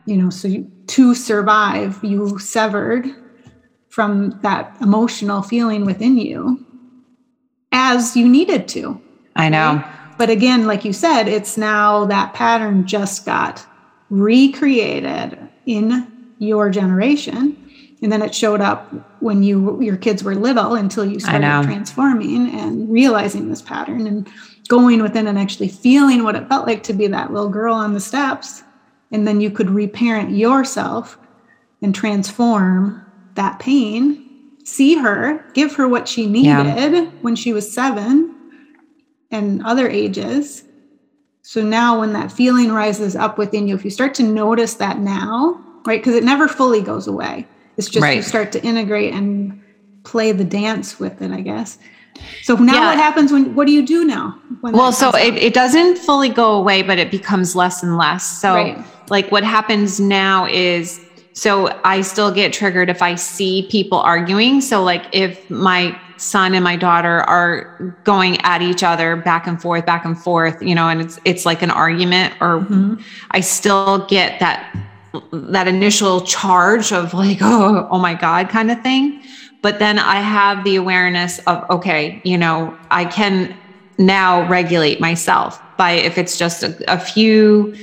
You 0.05 0.17
know, 0.17 0.29
so 0.29 0.47
you, 0.47 0.61
to 0.87 1.13
survive, 1.15 2.03
you 2.03 2.39
severed 2.39 3.07
from 3.89 4.39
that 4.41 4.75
emotional 4.81 5.41
feeling 5.41 5.85
within 5.85 6.17
you 6.17 6.65
as 7.71 8.15
you 8.15 8.27
needed 8.27 8.67
to. 8.69 9.01
I 9.35 9.49
know. 9.49 9.83
But 10.17 10.29
again, 10.29 10.65
like 10.65 10.83
you 10.83 10.93
said, 10.93 11.27
it's 11.27 11.57
now 11.57 12.05
that 12.05 12.33
pattern 12.33 12.87
just 12.87 13.25
got 13.25 13.65
recreated 14.09 15.37
in 15.65 16.07
your 16.39 16.69
generation. 16.69 17.55
And 18.01 18.11
then 18.11 18.21
it 18.21 18.33
showed 18.33 18.61
up 18.61 18.93
when 19.21 19.41
you 19.41 19.81
your 19.81 19.97
kids 19.97 20.23
were 20.23 20.35
little 20.35 20.75
until 20.75 21.03
you 21.03 21.19
started 21.19 21.63
transforming 21.63 22.49
and 22.51 22.89
realizing 22.91 23.49
this 23.49 23.61
pattern 23.61 24.05
and 24.05 24.29
going 24.67 25.01
within 25.01 25.27
and 25.27 25.39
actually 25.39 25.69
feeling 25.69 26.23
what 26.23 26.35
it 26.35 26.47
felt 26.47 26.67
like 26.67 26.83
to 26.83 26.93
be 26.93 27.07
that 27.07 27.33
little 27.33 27.49
girl 27.49 27.73
on 27.73 27.93
the 27.93 27.99
steps. 27.99 28.63
And 29.11 29.27
then 29.27 29.39
you 29.41 29.49
could 29.49 29.69
reparent 29.69 30.31
yourself 30.31 31.17
and 31.81 31.93
transform 31.93 33.05
that 33.35 33.59
pain, 33.59 34.23
see 34.63 34.95
her, 34.95 35.45
give 35.53 35.75
her 35.75 35.87
what 35.87 36.07
she 36.07 36.25
needed 36.25 36.45
Yeah. 36.47 37.05
when 37.21 37.35
she 37.35 37.53
was 37.53 37.71
seven 37.71 38.35
and 39.31 39.63
other 39.63 39.87
ages. 39.87 40.63
So 41.43 41.63
now, 41.63 41.99
when 41.99 42.11
that 42.13 42.31
feeling 42.31 42.73
rises 42.73 43.15
up 43.15 43.37
within 43.37 43.67
you, 43.67 43.75
if 43.75 43.85
you 43.85 43.91
start 43.91 44.13
to 44.15 44.23
notice 44.23 44.75
that 44.75 44.99
now, 44.99 45.57
right, 45.85 45.99
because 46.01 46.15
it 46.15 46.23
never 46.25 46.47
fully 46.49 46.81
goes 46.81 47.07
away, 47.07 47.47
it's 47.77 47.87
just 47.87 48.05
you 48.15 48.21
start 48.21 48.51
to 48.51 48.63
integrate 48.65 49.13
and 49.13 49.61
play 50.03 50.33
the 50.33 50.43
dance 50.43 50.99
with 50.99 51.21
it, 51.21 51.31
I 51.31 51.39
guess. 51.41 51.77
So 52.41 52.55
now, 52.55 52.73
Yeah. 52.73 52.87
what 52.87 52.97
happens 52.97 53.31
when? 53.31 53.55
What 53.55 53.67
do 53.67 53.71
you 53.71 53.85
do 53.85 54.03
now? 54.03 54.35
Well, 54.61 54.91
so 54.91 55.09
it, 55.15 55.35
it 55.35 55.53
doesn't 55.53 55.99
fully 55.99 56.29
go 56.29 56.53
away, 56.55 56.81
but 56.81 56.97
it 56.97 57.11
becomes 57.11 57.55
less 57.55 57.81
and 57.83 57.95
less. 57.97 58.25
So, 58.41 58.53
Right. 58.55 58.77
Like, 59.09 59.31
what 59.31 59.43
happens 59.43 59.99
now 59.99 60.45
is 60.45 60.99
so 61.33 61.69
I 61.83 62.01
still 62.01 62.31
get 62.31 62.51
triggered 62.51 62.89
if 62.89 63.01
I 63.03 63.13
see 63.15 63.67
people 63.69 63.99
arguing. 63.99 64.59
So, 64.59 64.83
like, 64.83 65.07
if 65.11 65.47
my 65.49 65.95
son 66.17 66.55
and 66.55 66.63
my 66.63 66.75
daughter 66.75 67.21
are 67.29 67.67
going 68.03 68.37
at 68.41 68.63
each 68.63 68.81
other 68.81 69.15
back 69.15 69.45
and 69.45 69.61
forth, 69.61 69.85
back 69.85 70.03
and 70.03 70.19
forth, 70.19 70.55
you 70.61 70.73
know, 70.73 70.89
and 70.89 70.99
it's 70.99 71.19
it's 71.25 71.45
like 71.45 71.61
an 71.61 71.69
argument, 71.69 72.33
or 72.41 72.61
Mhm. 72.61 72.99
I 73.31 73.41
still 73.41 74.05
get 74.07 74.39
that 74.39 74.65
that 75.31 75.67
initial 75.67 76.21
charge 76.21 76.91
of 76.91 77.13
like, 77.13 77.37
oh, 77.41 77.87
oh 77.91 77.99
my 77.99 78.15
God, 78.15 78.49
kind 78.49 78.71
of 78.71 78.81
thing. 78.81 79.21
But 79.61 79.79
then 79.79 79.99
I 79.99 80.21
have 80.21 80.63
the 80.63 80.75
awareness 80.75 81.39
of, 81.39 81.63
okay, 81.69 82.21
you 82.23 82.37
know, 82.37 82.75
I 82.91 83.05
can 83.05 83.55
now 83.97 84.47
regulate 84.47 84.99
myself 84.99 85.59
by 85.77 85.91
if 85.91 86.17
it's 86.17 86.37
just 86.37 86.63
a, 86.63 86.75
a 86.87 86.99
few, 86.99 87.73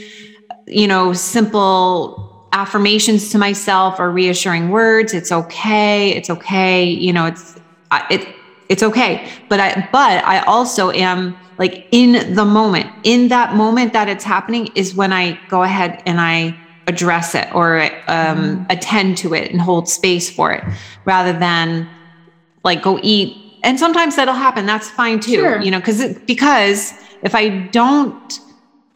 you 0.67 0.87
know, 0.87 1.13
simple 1.13 2.47
affirmations 2.53 3.31
to 3.31 3.39
myself 3.39 3.99
or 3.99 4.11
reassuring 4.11 4.71
words. 4.71 5.13
It's 5.15 5.33
okay. 5.33 6.11
It's 6.11 6.31
okay. 6.31 6.85
You 6.85 7.13
know, 7.13 7.27
it's 7.27 7.57
it 8.11 8.27
it's 8.69 8.83
okay. 8.83 9.29
But 9.49 9.61
I 9.61 9.89
but 9.93 10.25
I 10.25 10.41
also 10.41 10.91
am 10.91 11.37
like 11.59 11.87
in 11.93 12.35
the 12.35 12.45
moment. 12.45 12.91
In 13.05 13.29
that 13.29 13.55
moment 13.55 13.93
that 13.93 14.09
it's 14.09 14.25
happening 14.25 14.69
is 14.75 14.95
when 14.95 15.13
I 15.13 15.39
go 15.49 15.63
ahead 15.63 16.03
and 16.07 16.21
I 16.21 16.57
address 16.87 17.35
it 17.35 17.49
or 17.55 17.89
um, 18.09 18.67
attend 18.69 19.17
to 19.19 19.33
it 19.35 19.51
and 19.51 19.61
hold 19.61 19.89
space 19.89 20.29
for 20.31 20.53
it 20.53 20.63
rather 21.07 21.33
than 21.33 21.89
like 22.63 22.83
go 22.83 22.99
eat 23.03 23.35
and 23.63 23.79
sometimes 23.79 24.17
that'll 24.17 24.35
happen 24.35 24.67
that's 24.67 24.91
fine 24.91 25.19
too 25.19 25.33
Sure. 25.33 25.63
you 25.63 25.71
know 25.71 25.79
because 25.79 26.13
because 26.27 26.93
if 27.23 27.35
i 27.35 27.49
don't 27.49 28.39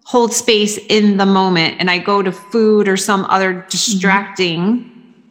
hold 0.08 0.32
space 0.32 0.78
in 0.88 1.18
the 1.18 1.26
moment 1.26 1.76
and 1.78 1.90
i 1.90 1.98
go 1.98 2.22
to 2.22 2.32
food 2.32 2.88
or 2.88 2.96
some 2.96 3.26
other 3.26 3.52
mm-hmm. 3.52 3.68
distracting 3.68 4.64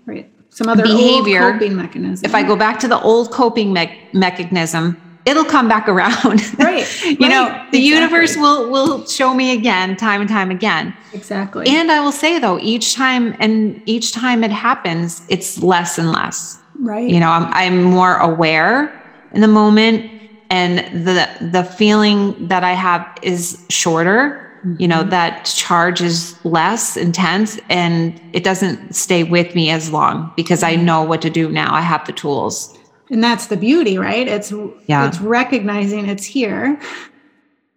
right. 0.05 0.29
Some 0.49 0.69
other 0.69 0.83
behavior, 0.83 1.51
coping 1.51 1.75
mechanism. 1.75 2.23
if 2.23 2.35
i 2.35 2.43
go 2.43 2.55
back 2.55 2.79
to 2.79 2.87
the 2.87 2.99
old 2.99 3.31
coping 3.31 3.73
me- 3.73 3.99
mechanism 4.13 5.01
it'll 5.25 5.43
come 5.43 5.67
back 5.67 5.89
around. 5.89 6.41
Right, 6.57 6.87
you 7.03 7.27
know 7.27 7.49
right, 7.49 7.71
the 7.71 7.79
universe 7.79 8.37
will 8.37 8.69
will 8.69 9.05
show 9.07 9.33
me 9.33 9.51
again 9.51 9.97
time 9.97 10.21
and 10.21 10.29
time 10.29 10.51
again. 10.51 10.95
Exactly. 11.13 11.67
and 11.67 11.91
i 11.91 11.99
will 11.99 12.17
say 12.23 12.37
though 12.37 12.59
each 12.59 12.93
time 12.93 13.35
and 13.39 13.81
each 13.87 14.11
time 14.11 14.43
it 14.43 14.51
happens 14.51 15.23
it's 15.27 15.61
less 15.63 15.97
and 15.97 16.11
less. 16.11 16.59
Right. 16.79 17.09
you 17.09 17.19
know 17.19 17.31
i'm, 17.31 17.45
I'm 17.61 17.81
more 17.81 18.17
aware 18.17 18.93
in 19.33 19.41
the 19.41 19.47
moment 19.47 20.11
and 20.51 20.73
the 21.05 21.27
the 21.55 21.63
feeling 21.63 22.47
that 22.47 22.63
i 22.63 22.73
have 22.73 23.03
is 23.23 23.65
shorter 23.69 24.46
you 24.79 24.87
know 24.87 25.01
mm-hmm. 25.01 25.09
that 25.09 25.45
charge 25.45 26.01
is 26.01 26.37
less 26.43 26.97
intense 26.97 27.59
and 27.69 28.19
it 28.33 28.43
doesn't 28.43 28.93
stay 28.93 29.23
with 29.23 29.55
me 29.55 29.69
as 29.69 29.91
long 29.91 30.31
because 30.35 30.63
i 30.63 30.75
mm-hmm. 30.75 30.85
know 30.85 31.03
what 31.03 31.21
to 31.21 31.29
do 31.29 31.49
now. 31.49 31.73
I 31.73 31.81
have 31.81 32.05
the 32.05 32.13
tools. 32.13 32.77
And 33.09 33.23
that's 33.23 33.47
the 33.47 33.57
beauty 33.57 33.97
right? 33.97 34.27
It's 34.27 34.51
Yeah. 34.87 35.07
it's 35.07 35.19
recognizing 35.21 36.07
it's 36.07 36.25
here 36.25 36.79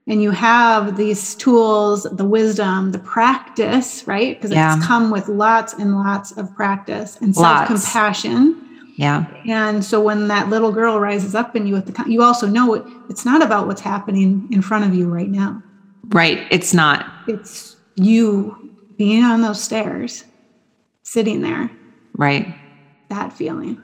and 0.06 0.22
you 0.22 0.32
have 0.32 0.96
these 0.96 1.34
tools 1.36 2.04
the 2.10 2.24
wisdom 2.24 2.92
the 2.92 2.98
practice 2.98 4.04
right? 4.06 4.36
Because 4.36 4.52
Yeah. 4.52 4.76
it's 4.76 4.86
come 4.86 5.10
with 5.10 5.28
lots 5.28 5.72
and 5.74 5.96
lots 5.96 6.32
of 6.32 6.54
practice 6.54 7.16
and 7.20 7.34
self-compassion. 7.34 8.56
Yeah. 8.96 9.26
And 9.46 9.84
so 9.84 10.00
when 10.00 10.28
that 10.28 10.50
little 10.50 10.72
girl 10.72 11.00
rises 11.00 11.34
up 11.34 11.56
in 11.56 11.66
you 11.66 11.74
with 11.74 11.86
the 11.86 12.10
you 12.10 12.22
also 12.22 12.46
know 12.46 12.74
it, 12.74 12.84
it's 13.08 13.24
not 13.24 13.40
about 13.42 13.66
what's 13.66 13.80
happening 13.80 14.48
in 14.50 14.62
front 14.62 14.84
of 14.84 14.94
you 14.94 15.08
right 15.08 15.30
now 15.30 15.62
right 16.10 16.46
it's 16.50 16.74
not. 16.74 17.10
It's 17.26 17.76
you 17.96 18.76
being 18.96 19.24
on 19.24 19.40
those 19.40 19.62
stairs 19.62 20.24
sitting 21.02 21.40
there. 21.40 21.70
Right. 22.14 22.54
That 23.08 23.32
feeling. 23.32 23.82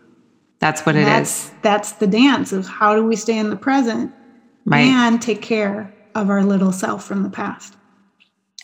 That's 0.59 0.87
what 0.87 0.97
it 0.97 1.01
is. 1.01 1.07
that's 1.07 1.51
that's 1.63 1.93
the 1.93 2.07
dance 2.07 2.53
of 2.53 2.67
how 2.67 2.95
do 2.95 3.05
we 3.05 3.17
stay 3.17 3.39
in 3.39 3.51
the 3.51 3.57
present 3.57 4.13
right. 4.65 4.81
and 4.81 5.21
take 5.21 5.43
care 5.43 5.93
of 6.15 6.31
our 6.31 6.43
little 6.45 6.73
self 6.73 7.05
from 7.05 7.23
the 7.23 7.31
past. 7.31 7.75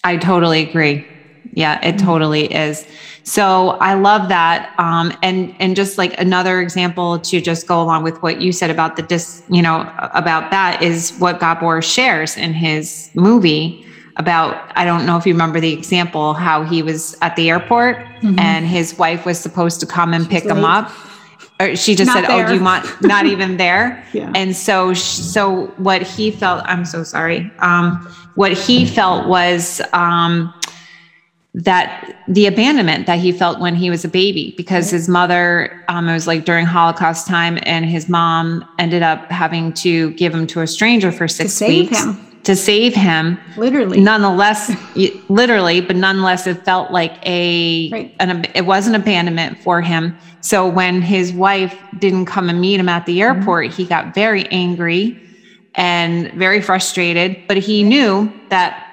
I 0.04 0.16
totally 0.16 0.68
agree 0.68 1.06
Yeah, 1.52 1.84
it 1.86 1.96
mm-hmm. 1.96 2.06
totally 2.06 2.52
is. 2.52 2.86
So 3.24 3.70
I 3.80 3.94
love 3.94 4.28
that. 4.28 4.74
Um, 4.78 5.16
and 5.22 5.54
and 5.58 5.76
just 5.76 5.98
like 5.98 6.18
another 6.20 6.60
example 6.60 7.18
to 7.20 7.40
just 7.40 7.66
go 7.66 7.80
along 7.80 8.02
with 8.02 8.22
what 8.22 8.40
you 8.40 8.52
said 8.52 8.70
about 8.70 8.96
the 8.96 9.02
dis, 9.02 9.42
you 9.48 9.62
know, 9.62 9.80
about 10.14 10.50
that 10.50 10.82
is 10.82 11.16
what 11.18 11.40
Gabor 11.40 11.82
shares 11.82 12.36
in 12.36 12.52
his 12.52 13.10
movie 13.14 13.86
about 14.16 14.72
I 14.76 14.84
don't 14.84 15.06
know 15.06 15.16
if 15.16 15.26
you 15.26 15.32
remember 15.32 15.60
the 15.60 15.72
example 15.72 16.34
how 16.34 16.64
he 16.64 16.82
was 16.82 17.16
at 17.22 17.36
the 17.36 17.48
airport 17.50 17.98
mm-hmm. 17.98 18.38
and 18.38 18.66
his 18.66 18.98
wife 18.98 19.24
was 19.24 19.38
supposed 19.38 19.80
to 19.80 19.86
come 19.86 20.12
and 20.12 20.24
She's 20.24 20.32
pick 20.32 20.44
late. 20.44 20.58
him 20.58 20.64
up. 20.64 20.90
Or 21.60 21.76
she 21.76 21.94
just 21.94 22.08
not 22.08 22.24
said, 22.24 22.30
there. 22.30 22.44
"Oh, 22.44 22.48
do 22.48 22.54
you 22.56 22.62
want 22.62 22.86
not 23.02 23.26
even 23.26 23.56
there?" 23.56 24.04
yeah. 24.12 24.32
And 24.34 24.56
so 24.56 24.94
so 24.94 25.66
what 25.76 26.02
he 26.02 26.30
felt, 26.30 26.64
I'm 26.66 26.84
so 26.84 27.04
sorry. 27.04 27.52
Um, 27.60 27.98
what 28.34 28.52
he 28.52 28.84
felt 28.86 29.28
was 29.28 29.80
um, 29.92 30.52
that 31.54 32.16
the 32.28 32.46
abandonment 32.46 33.06
that 33.06 33.18
he 33.18 33.30
felt 33.30 33.60
when 33.60 33.74
he 33.74 33.90
was 33.90 34.04
a 34.04 34.08
baby 34.08 34.54
because 34.56 34.90
his 34.90 35.06
mother 35.06 35.84
um, 35.88 36.08
it 36.08 36.12
was 36.12 36.26
like 36.26 36.46
during 36.46 36.64
holocaust 36.64 37.26
time 37.26 37.58
and 37.64 37.84
his 37.84 38.08
mom 38.08 38.64
ended 38.78 39.02
up 39.02 39.30
having 39.30 39.72
to 39.72 40.10
give 40.12 40.34
him 40.34 40.46
to 40.46 40.62
a 40.62 40.66
stranger 40.66 41.12
for 41.12 41.28
six 41.28 41.60
weeks 41.60 42.02
him 42.02 42.18
to 42.42 42.56
save 42.56 42.94
him 42.94 43.38
literally 43.58 44.00
nonetheless 44.00 44.74
literally 45.28 45.82
but 45.82 45.94
nonetheless 45.94 46.46
it 46.46 46.64
felt 46.64 46.90
like 46.90 47.18
a 47.26 47.90
right. 47.90 48.16
an 48.18 48.46
it 48.54 48.64
was 48.64 48.86
an 48.86 48.94
abandonment 48.94 49.58
for 49.58 49.82
him 49.82 50.16
so 50.40 50.66
when 50.66 51.02
his 51.02 51.34
wife 51.34 51.78
didn't 51.98 52.24
come 52.24 52.48
and 52.48 52.62
meet 52.62 52.80
him 52.80 52.88
at 52.88 53.04
the 53.04 53.20
mm-hmm. 53.20 53.38
airport 53.38 53.66
mm-hmm. 53.66 53.76
he 53.76 53.84
got 53.84 54.14
very 54.14 54.46
angry 54.46 55.20
and 55.74 56.32
very 56.32 56.62
frustrated 56.62 57.36
but 57.46 57.58
he 57.58 57.82
knew 57.82 58.32
that 58.48 58.91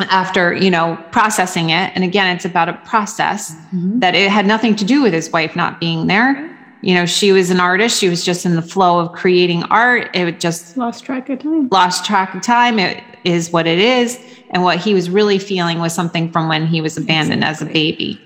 after 0.00 0.54
you 0.54 0.70
know 0.70 1.02
processing 1.10 1.70
it. 1.70 1.92
And 1.94 2.04
again 2.04 2.34
it's 2.34 2.44
about 2.44 2.68
a 2.68 2.74
process 2.84 3.54
mm-hmm. 3.54 4.00
that 4.00 4.14
it 4.14 4.30
had 4.30 4.46
nothing 4.46 4.76
to 4.76 4.84
do 4.84 5.02
with 5.02 5.12
his 5.12 5.30
wife 5.30 5.56
not 5.56 5.80
being 5.80 6.06
there. 6.06 6.56
You 6.82 6.94
know 6.94 7.06
she 7.06 7.32
was 7.32 7.50
an 7.50 7.60
artist. 7.60 7.98
She 7.98 8.08
was 8.08 8.24
just 8.24 8.46
in 8.46 8.56
the 8.56 8.62
flow 8.62 9.00
of 9.00 9.12
creating 9.12 9.64
art. 9.64 10.14
It 10.14 10.40
just 10.40 10.76
lost 10.76 11.04
track 11.04 11.28
of 11.28 11.40
time. 11.40 11.68
Lost 11.68 12.04
track 12.04 12.34
of 12.34 12.42
time. 12.42 12.78
It 12.78 13.02
is 13.24 13.50
what 13.50 13.66
it 13.66 13.78
is. 13.78 14.18
And 14.50 14.62
what 14.62 14.78
he 14.78 14.94
was 14.94 15.10
really 15.10 15.38
feeling 15.38 15.78
was 15.78 15.92
something 15.92 16.30
from 16.30 16.48
when 16.48 16.66
he 16.66 16.80
was 16.80 16.96
abandoned 16.96 17.42
exactly. 17.42 17.66
as 17.66 17.70
a 17.70 17.72
baby. 17.72 18.20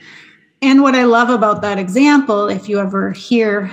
And 0.60 0.82
what 0.82 0.94
i 0.94 1.04
love 1.04 1.28
about 1.28 1.60
that 1.62 1.78
example 1.78 2.48
if 2.48 2.68
you 2.68 2.78
ever 2.78 3.10
hear 3.12 3.68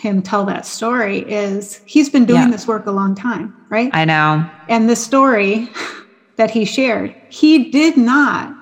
him 0.00 0.22
tell 0.22 0.44
that 0.46 0.64
story 0.64 1.18
is 1.20 1.82
he's 1.84 2.08
been 2.08 2.24
doing 2.24 2.42
yeah. 2.42 2.50
this 2.50 2.66
work 2.66 2.86
a 2.86 2.90
long 2.90 3.14
time 3.14 3.54
right? 3.70 3.90
I 3.94 4.04
know. 4.04 4.48
And 4.68 4.90
the 4.90 4.96
story 4.96 5.70
that 6.40 6.50
he 6.50 6.64
shared 6.64 7.14
he 7.28 7.70
did 7.70 7.98
not 7.98 8.56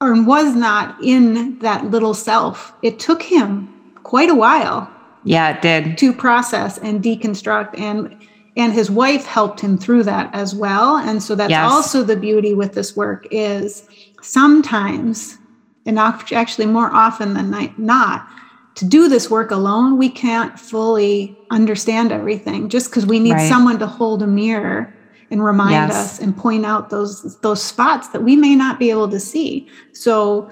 or 0.00 0.20
was 0.24 0.52
not 0.52 1.00
in 1.00 1.56
that 1.60 1.84
little 1.84 2.12
self 2.12 2.72
it 2.82 2.98
took 2.98 3.22
him 3.22 3.72
quite 4.02 4.28
a 4.28 4.34
while. 4.34 4.90
Yeah, 5.22 5.54
it 5.54 5.62
did. 5.62 5.98
To 5.98 6.12
process 6.12 6.78
and 6.78 7.04
deconstruct 7.04 7.78
and 7.78 8.16
and 8.56 8.72
his 8.72 8.90
wife 8.90 9.26
helped 9.26 9.60
him 9.60 9.78
through 9.78 10.02
that 10.04 10.34
as 10.34 10.56
well. 10.56 10.96
And 10.96 11.22
so 11.22 11.36
that's 11.36 11.50
yes. 11.50 11.70
also 11.70 12.02
the 12.02 12.16
beauty 12.16 12.52
with 12.52 12.72
this 12.72 12.96
work 12.96 13.28
is 13.30 13.88
sometimes 14.20 15.38
and 15.86 16.00
actually 16.00 16.66
more 16.66 16.90
often 16.92 17.34
than 17.34 17.72
not 17.78 18.28
to 18.74 18.84
do 18.84 19.08
this 19.08 19.30
work 19.30 19.50
alone 19.52 19.96
we 19.96 20.08
can't 20.08 20.58
fully 20.58 21.36
understand 21.50 22.12
everything 22.12 22.68
just 22.68 22.90
because 22.90 23.06
we 23.06 23.20
need 23.20 23.32
right. 23.32 23.48
someone 23.48 23.78
to 23.78 23.86
hold 23.86 24.22
a 24.22 24.26
mirror 24.26 24.92
and 25.30 25.44
remind 25.44 25.72
yes. 25.72 25.92
us 25.92 26.18
and 26.20 26.36
point 26.36 26.64
out 26.64 26.90
those 26.90 27.38
those 27.40 27.62
spots 27.62 28.08
that 28.08 28.22
we 28.22 28.36
may 28.36 28.54
not 28.54 28.78
be 28.78 28.90
able 28.90 29.08
to 29.08 29.20
see 29.20 29.68
so 29.92 30.50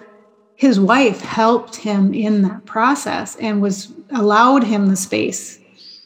his 0.56 0.80
wife 0.80 1.20
helped 1.20 1.76
him 1.76 2.14
in 2.14 2.42
that 2.42 2.64
process 2.64 3.36
and 3.36 3.60
was 3.60 3.92
allowed 4.10 4.64
him 4.64 4.88
the 4.88 4.96
space 4.96 5.60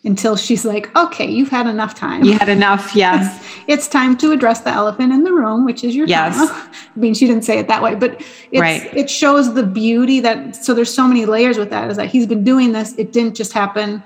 until 0.05 0.35
she's 0.35 0.65
like, 0.65 0.95
okay, 0.97 1.31
you've 1.31 1.51
had 1.51 1.67
enough 1.67 1.95
time. 1.95 2.25
You 2.25 2.33
had 2.33 2.49
enough, 2.49 2.93
yes. 2.97 3.47
it's 3.67 3.87
time 3.87 4.17
to 4.19 4.33
address 4.33 4.63
the 4.63 4.71
elephant 4.71 5.13
in 5.13 5.25
the 5.25 5.33
room, 5.33 5.65
which 5.65 5.85
is 5.85 5.95
your 5.95 6.07
yes. 6.07 6.35
trauma. 6.35 6.71
I 6.75 6.99
mean, 6.99 7.13
she 7.13 7.27
didn't 7.27 7.45
say 7.45 7.59
it 7.59 7.69
that 7.69 7.83
way, 7.83 7.95
but 7.95 8.23
right. 8.55 8.93
it 8.97 9.11
shows 9.11 9.55
the 9.55 9.63
beauty 9.63 10.21
that, 10.21 10.57
so 10.57 10.73
there's 10.73 10.93
so 10.93 11.07
many 11.07 11.27
layers 11.27 11.59
with 11.59 11.71
that 11.71 11.91
is 11.91 11.97
that 11.99 12.09
he's 12.09 12.27
been 12.27 12.45
doing 12.45 12.73
this. 12.73 12.95
It 12.97 13.13
didn't 13.13 13.37
just 13.37 13.53
happen 13.53 14.03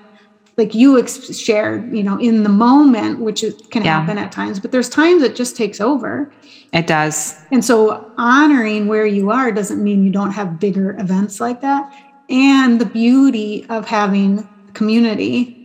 like 0.56 0.74
you 0.74 0.98
ex- 0.98 1.36
shared, 1.36 1.92
you 1.94 2.02
know, 2.02 2.18
in 2.18 2.42
the 2.42 2.48
moment, 2.48 3.20
which 3.20 3.44
can 3.70 3.84
yeah. 3.84 3.98
happen 3.98 4.18
at 4.18 4.30
times, 4.30 4.60
but 4.60 4.72
there's 4.72 4.88
times 4.88 5.22
it 5.22 5.34
just 5.34 5.56
takes 5.56 5.80
over. 5.80 6.32
It 6.72 6.86
does. 6.86 7.36
And 7.50 7.64
so 7.64 8.12
honoring 8.16 8.86
where 8.88 9.06
you 9.06 9.30
are 9.30 9.52
doesn't 9.52 9.82
mean 9.82 10.04
you 10.04 10.12
don't 10.12 10.32
have 10.32 10.60
bigger 10.60 10.98
events 10.98 11.40
like 11.40 11.60
that. 11.60 11.92
And 12.28 12.80
the 12.80 12.86
beauty 12.86 13.66
of 13.68 13.86
having 13.86 14.48
community 14.74 15.60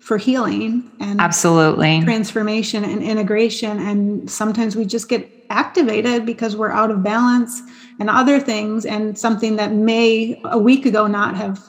for 0.00 0.16
healing 0.16 0.90
and 0.98 1.20
absolutely 1.20 2.02
transformation 2.02 2.84
and 2.84 3.02
integration. 3.02 3.78
And 3.78 4.30
sometimes 4.30 4.74
we 4.74 4.84
just 4.86 5.08
get 5.08 5.30
activated 5.50 6.24
because 6.24 6.56
we're 6.56 6.70
out 6.70 6.90
of 6.90 7.02
balance 7.02 7.62
and 7.98 8.08
other 8.08 8.40
things, 8.40 8.86
and 8.86 9.18
something 9.18 9.56
that 9.56 9.72
may 9.72 10.40
a 10.44 10.58
week 10.58 10.86
ago 10.86 11.06
not 11.06 11.36
have 11.36 11.62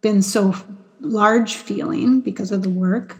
been 0.00 0.22
so 0.22 0.54
large 1.00 1.54
feeling 1.54 2.20
because 2.20 2.52
of 2.52 2.62
the 2.62 2.70
work 2.70 3.18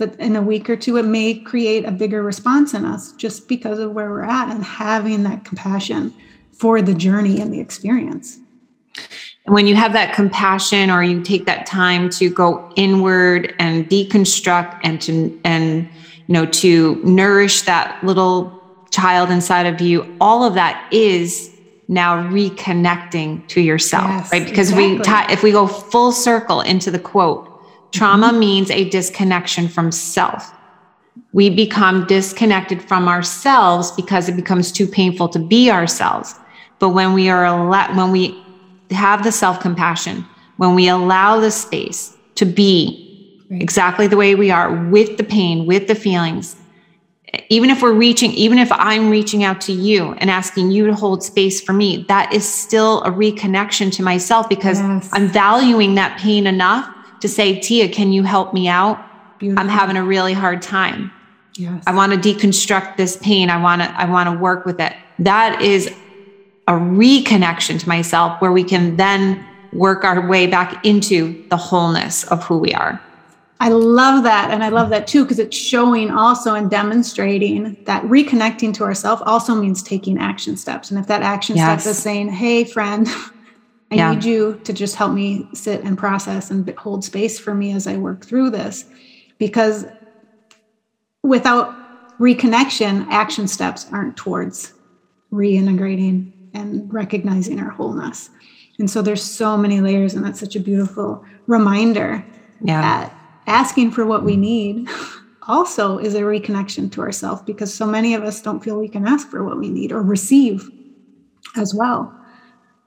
but 0.00 0.18
in 0.18 0.34
a 0.34 0.40
week 0.40 0.70
or 0.70 0.76
two 0.76 0.96
it 0.96 1.04
may 1.04 1.34
create 1.34 1.84
a 1.84 1.90
bigger 1.90 2.22
response 2.22 2.72
in 2.72 2.86
us 2.86 3.12
just 3.12 3.46
because 3.48 3.78
of 3.78 3.92
where 3.92 4.10
we're 4.10 4.24
at 4.24 4.48
and 4.48 4.64
having 4.64 5.22
that 5.24 5.44
compassion 5.44 6.12
for 6.52 6.80
the 6.80 6.94
journey 6.94 7.40
and 7.40 7.52
the 7.52 7.60
experience. 7.60 8.38
When 9.44 9.66
you 9.66 9.74
have 9.76 9.92
that 9.92 10.14
compassion 10.14 10.90
or 10.90 11.02
you 11.02 11.22
take 11.22 11.46
that 11.46 11.66
time 11.66 12.08
to 12.10 12.30
go 12.30 12.72
inward 12.76 13.54
and 13.58 13.88
deconstruct 13.88 14.80
and 14.84 15.00
to 15.02 15.40
and 15.44 15.88
you 16.26 16.32
know 16.32 16.46
to 16.46 17.00
nourish 17.04 17.62
that 17.62 18.02
little 18.02 18.58
child 18.90 19.30
inside 19.30 19.66
of 19.66 19.80
you 19.80 20.16
all 20.20 20.44
of 20.44 20.54
that 20.54 20.88
is 20.92 21.49
now 21.90 22.22
reconnecting 22.30 23.46
to 23.48 23.60
yourself, 23.60 24.06
yes, 24.08 24.32
right? 24.32 24.44
Because 24.44 24.70
exactly. 24.70 24.98
we, 24.98 25.02
ta- 25.02 25.26
if 25.28 25.42
we 25.42 25.50
go 25.50 25.66
full 25.66 26.12
circle 26.12 26.60
into 26.60 26.88
the 26.88 27.00
quote, 27.00 27.48
trauma 27.90 28.28
mm-hmm. 28.28 28.38
means 28.38 28.70
a 28.70 28.88
disconnection 28.88 29.66
from 29.66 29.90
self. 29.90 30.54
We 31.32 31.50
become 31.50 32.06
disconnected 32.06 32.80
from 32.80 33.08
ourselves 33.08 33.90
because 33.90 34.28
it 34.28 34.36
becomes 34.36 34.70
too 34.70 34.86
painful 34.86 35.30
to 35.30 35.40
be 35.40 35.68
ourselves. 35.68 36.36
But 36.78 36.90
when 36.90 37.12
we 37.12 37.28
are 37.28 37.44
al- 37.44 37.94
when 37.96 38.12
we 38.12 38.40
have 38.92 39.24
the 39.24 39.32
self 39.32 39.58
compassion, 39.58 40.24
when 40.58 40.76
we 40.76 40.86
allow 40.86 41.40
the 41.40 41.50
space 41.50 42.16
to 42.36 42.44
be 42.44 43.42
right. 43.50 43.60
exactly 43.60 44.06
the 44.06 44.16
way 44.16 44.36
we 44.36 44.52
are 44.52 44.72
with 44.90 45.16
the 45.16 45.24
pain, 45.24 45.66
with 45.66 45.88
the 45.88 45.96
feelings, 45.96 46.54
even 47.48 47.70
if 47.70 47.82
we're 47.82 47.92
reaching, 47.92 48.32
even 48.32 48.58
if 48.58 48.70
I'm 48.72 49.08
reaching 49.08 49.44
out 49.44 49.60
to 49.62 49.72
you 49.72 50.12
and 50.14 50.30
asking 50.30 50.70
you 50.70 50.86
to 50.86 50.94
hold 50.94 51.22
space 51.22 51.60
for 51.60 51.72
me, 51.72 52.04
that 52.08 52.32
is 52.32 52.48
still 52.48 53.02
a 53.02 53.10
reconnection 53.10 53.92
to 53.96 54.02
myself 54.02 54.48
because 54.48 54.78
yes. 54.80 55.08
I'm 55.12 55.28
valuing 55.28 55.94
that 55.94 56.18
pain 56.18 56.46
enough 56.46 56.92
to 57.20 57.28
say, 57.28 57.60
Tia, 57.60 57.88
can 57.88 58.12
you 58.12 58.22
help 58.22 58.52
me 58.52 58.68
out? 58.68 58.98
Beautiful. 59.38 59.60
I'm 59.60 59.68
having 59.68 59.96
a 59.96 60.04
really 60.04 60.32
hard 60.32 60.60
time. 60.60 61.12
Yes. 61.54 61.82
I 61.86 61.94
want 61.94 62.12
to 62.12 62.18
deconstruct 62.18 62.96
this 62.96 63.16
pain. 63.18 63.50
I 63.50 63.62
want 63.62 63.82
to, 63.82 64.00
I 64.00 64.06
want 64.10 64.28
to 64.28 64.36
work 64.36 64.64
with 64.64 64.80
it. 64.80 64.94
That 65.18 65.60
is 65.62 65.88
a 66.66 66.72
reconnection 66.72 67.78
to 67.80 67.88
myself 67.88 68.40
where 68.40 68.52
we 68.52 68.64
can 68.64 68.96
then 68.96 69.44
work 69.72 70.04
our 70.04 70.26
way 70.26 70.46
back 70.46 70.84
into 70.84 71.44
the 71.48 71.56
wholeness 71.56 72.24
of 72.24 72.42
who 72.44 72.58
we 72.58 72.72
are. 72.74 73.00
I 73.62 73.68
love 73.68 74.24
that. 74.24 74.50
And 74.50 74.64
I 74.64 74.70
love 74.70 74.88
that 74.88 75.06
too, 75.06 75.22
because 75.22 75.38
it's 75.38 75.56
showing 75.56 76.10
also 76.10 76.54
and 76.54 76.70
demonstrating 76.70 77.76
that 77.84 78.02
reconnecting 78.04 78.72
to 78.74 78.84
ourselves 78.84 79.22
also 79.26 79.54
means 79.54 79.82
taking 79.82 80.18
action 80.18 80.56
steps. 80.56 80.90
And 80.90 80.98
if 80.98 81.06
that 81.08 81.20
action 81.20 81.56
yes. 81.56 81.82
step 81.82 81.90
is 81.90 81.98
saying, 81.98 82.30
hey, 82.30 82.64
friend, 82.64 83.06
I 83.90 83.96
yeah. 83.96 84.14
need 84.14 84.24
you 84.24 84.58
to 84.64 84.72
just 84.72 84.96
help 84.96 85.12
me 85.12 85.46
sit 85.52 85.82
and 85.82 85.98
process 85.98 86.50
and 86.50 86.68
hold 86.78 87.04
space 87.04 87.38
for 87.38 87.54
me 87.54 87.72
as 87.72 87.86
I 87.86 87.98
work 87.98 88.24
through 88.24 88.50
this. 88.50 88.86
Because 89.36 89.84
without 91.22 91.76
reconnection, 92.18 93.06
action 93.08 93.46
steps 93.46 93.86
aren't 93.92 94.16
towards 94.16 94.72
reintegrating 95.30 96.32
and 96.54 96.92
recognizing 96.92 97.60
our 97.60 97.70
wholeness. 97.70 98.30
And 98.78 98.90
so 98.90 99.02
there's 99.02 99.22
so 99.22 99.58
many 99.58 99.82
layers, 99.82 100.14
and 100.14 100.24
that's 100.24 100.40
such 100.40 100.56
a 100.56 100.60
beautiful 100.60 101.22
reminder 101.46 102.24
yeah. 102.62 102.80
that 102.80 103.16
asking 103.50 103.90
for 103.90 104.06
what 104.06 104.24
we 104.24 104.36
need 104.36 104.88
also 105.48 105.98
is 105.98 106.14
a 106.14 106.20
reconnection 106.20 106.90
to 106.92 107.00
ourselves 107.00 107.42
because 107.42 107.74
so 107.74 107.84
many 107.84 108.14
of 108.14 108.22
us 108.22 108.40
don't 108.40 108.60
feel 108.60 108.78
we 108.78 108.88
can 108.88 109.06
ask 109.06 109.28
for 109.28 109.44
what 109.44 109.58
we 109.58 109.68
need 109.68 109.90
or 109.90 110.00
receive 110.00 110.70
as 111.56 111.74
well. 111.74 112.14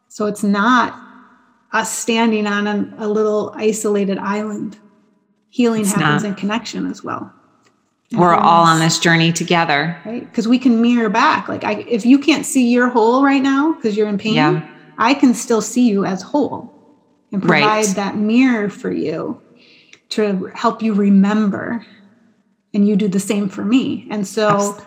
So 0.08 0.26
it's 0.26 0.43
not 0.43 0.97
us 1.73 1.91
standing 1.91 2.47
on 2.47 2.67
a, 2.67 2.93
a 2.99 3.08
little 3.08 3.52
isolated 3.56 4.17
island. 4.17 4.80
Healing 5.49 5.82
it's 5.82 5.91
happens 5.91 6.23
not. 6.23 6.30
in 6.30 6.36
connection 6.36 6.89
as 6.89 7.04
well. 7.04 7.32
we're 8.13 8.34
all 8.34 8.63
on 8.63 8.80
this 8.80 8.99
journey 8.99 9.34
together. 9.34 9.99
Right? 10.06 10.21
Because 10.21 10.47
we 10.47 10.58
can 10.58 10.82
mirror 10.82 11.10
back. 11.10 11.49
Like 11.49 11.63
I 11.63 11.82
if 11.89 12.06
you 12.06 12.17
can't 12.17 12.45
see 12.45 12.71
your 12.71 12.88
whole 12.88 13.23
right 13.23 13.41
now 13.41 13.73
because 13.73 13.97
you're 13.97 14.08
in 14.08 14.17
pain, 14.17 14.36
yeah. 14.36 14.69
I 14.97 15.13
can 15.13 15.34
still 15.34 15.62
see 15.62 15.88
you 15.88 16.06
as 16.06 16.21
whole 16.21 16.73
and 17.32 17.41
provide 17.41 17.86
right. 17.86 17.95
that 17.95 18.15
mirror 18.15 18.69
for 18.69 18.91
you 18.91 19.41
to 20.15 20.52
help 20.56 20.82
you 20.82 20.93
remember. 20.93 21.86
And 22.73 22.88
you 22.88 22.95
do 22.95 23.08
the 23.08 23.19
same 23.19 23.49
for 23.49 23.63
me. 23.63 24.08
And 24.10 24.28
so 24.28 24.78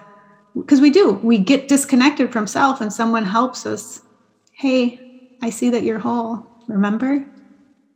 because 0.57 0.81
we 0.81 0.91
do, 0.91 1.13
we 1.23 1.39
get 1.39 1.69
disconnected 1.69 2.33
from 2.33 2.47
self 2.47 2.81
and 2.81 2.93
someone 2.93 3.25
helps 3.25 3.65
us. 3.65 4.03
Hey, 4.53 5.01
I 5.43 5.51
see 5.51 5.71
that 5.71 5.85
you're 5.85 5.99
whole. 5.99 6.45
Remember? 6.67 7.25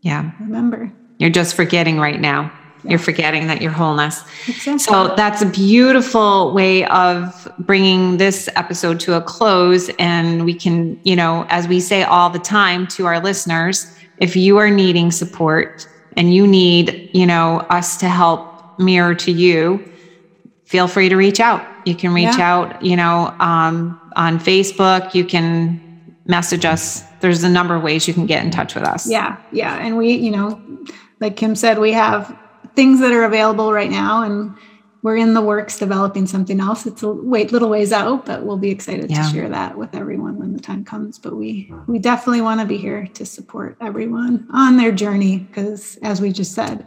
Yeah. 0.03 0.31
Remember. 0.41 0.93
You're 1.19 1.31
just 1.31 1.57
forgetting 1.57 1.99
right 1.99 2.21
now. 2.21 2.53
You're 2.85 2.99
forgetting 2.99 3.47
that 3.49 3.61
you're 3.61 3.73
wholeness. 3.73 4.23
Exactly. 4.49 4.79
So 4.79 5.15
that's 5.15 5.43
a 5.43 5.47
beautiful 5.47 6.55
way 6.55 6.87
of 6.87 7.49
bringing 7.59 8.17
this 8.17 8.49
episode 8.57 9.01
to 9.01 9.17
a 9.17 9.21
close. 9.21 9.91
And 9.99 10.45
we 10.45 10.55
can, 10.55 10.99
you 11.05 11.15
know, 11.15 11.47
as 11.51 11.69
we 11.69 11.81
say 11.81 12.05
all 12.05 12.31
the 12.31 12.39
time 12.39 12.87
to 12.89 13.07
our 13.07 13.21
listeners, 13.21 13.95
if 14.19 14.37
you 14.37 14.57
are 14.59 14.71
needing 14.71 15.11
support 15.11 15.87
and 16.17 16.35
you 16.35 16.47
need, 16.47 17.00
you 17.15 17.27
know, 17.27 17.59
us 17.71 17.97
to 17.99 18.09
help 18.09 18.79
mirror 18.79 19.15
to 19.15 19.31
you, 19.31 19.93
feel 20.65 20.89
free 20.89 21.09
to 21.09 21.17
reach 21.17 21.41
out. 21.41 21.67
You 21.87 21.95
can 21.95 22.13
reach 22.13 22.37
yeah. 22.39 22.53
out, 22.53 22.83
you 22.85 22.97
know, 22.97 23.35
um, 23.41 24.01
on 24.17 24.39
Facebook. 24.39 25.15
You 25.15 25.25
can 25.25 26.17
message 26.27 26.65
us. 26.65 27.03
There's 27.21 27.43
a 27.43 27.49
number 27.49 27.75
of 27.75 27.83
ways 27.83 28.07
you 28.07 28.15
can 28.15 28.27
get 28.27 28.45
in 28.45 28.51
touch 28.51 28.75
with 28.75 28.85
us. 28.85 29.09
Yeah. 29.09 29.37
Yeah. 29.53 29.77
And 29.77 29.97
we, 29.97 30.15
you 30.15 30.31
know, 30.31 30.61
like 31.21 31.37
Kim 31.37 31.55
said, 31.55 31.79
we 31.79 31.93
have 31.93 32.37
things 32.77 33.01
that 33.01 33.13
are 33.13 33.25
available 33.25 33.73
right 33.73 33.91
now 33.91 34.23
and 34.23 34.55
we're 35.03 35.17
in 35.17 35.35
the 35.35 35.41
works 35.41 35.79
developing 35.79 36.27
something 36.27 36.61
else. 36.61 36.87
It's 36.87 37.03
a 37.03 37.11
wait 37.11 37.53
little 37.53 37.71
ways 37.71 37.93
out, 37.93 38.27
but 38.27 38.45
we'll 38.45 38.59
be 38.59 38.71
excited 38.71 39.11
yeah. 39.11 39.23
to 39.23 39.33
share 39.33 39.49
that 39.49 39.79
with 39.79 39.95
everyone 39.95 40.39
when 40.39 40.53
the 40.53 40.61
time 40.61 40.85
comes. 40.85 41.19
But 41.19 41.37
we 41.37 41.73
we 41.87 41.99
definitely 41.99 42.43
want 42.43 42.61
to 42.61 42.67
be 42.67 42.77
here 42.77 43.07
to 43.15 43.25
support 43.25 43.77
everyone 43.81 44.47
on 44.53 44.77
their 44.77 44.93
journey 44.93 45.39
because 45.39 45.97
as 46.03 46.21
we 46.21 46.33
just 46.33 46.53
said, 46.53 46.87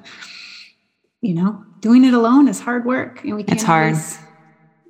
you 1.21 1.33
know, 1.33 1.63
doing 1.79 2.03
it 2.03 2.13
alone 2.13 2.47
is 2.47 2.59
hard 2.59 2.85
work 2.85 3.23
and 3.23 3.35
we 3.35 3.43
can't 3.43 3.57
it's 3.57 3.63
hard. 3.63 3.95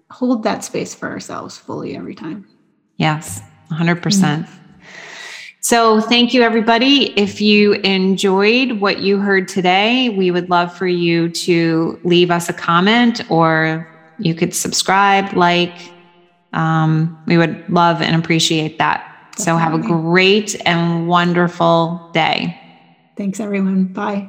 hold 0.10 0.44
that 0.44 0.64
space 0.64 0.94
for 0.94 1.10
ourselves 1.10 1.58
fully 1.58 1.96
every 1.96 2.16
time. 2.16 2.46
Yes, 2.98 3.42
100%. 3.72 4.02
percent 4.02 4.46
mm-hmm. 4.46 4.63
So, 5.64 6.02
thank 6.02 6.34
you, 6.34 6.42
everybody. 6.42 7.18
If 7.18 7.40
you 7.40 7.72
enjoyed 7.72 8.82
what 8.82 9.00
you 9.00 9.18
heard 9.18 9.48
today, 9.48 10.10
we 10.10 10.30
would 10.30 10.50
love 10.50 10.76
for 10.78 10.88
you 10.88 11.30
to 11.30 11.98
leave 12.04 12.32
us 12.32 12.50
a 12.50 12.54
comment 12.54 13.22
or 13.32 13.90
you 14.20 14.36
could 14.36 14.54
subscribe, 14.54 15.34
like. 15.34 15.74
Um, 16.52 17.18
we 17.26 17.38
would 17.38 17.68
love 17.68 18.02
and 18.02 18.16
appreciate 18.16 18.78
that. 18.78 19.00
Definitely. 19.38 19.44
So, 19.44 19.56
have 19.56 19.74
a 19.74 19.80
great 19.80 20.62
and 20.68 21.08
wonderful 21.08 22.12
day. 22.14 22.60
Thanks, 23.16 23.40
everyone. 23.40 23.86
Bye. 23.86 24.28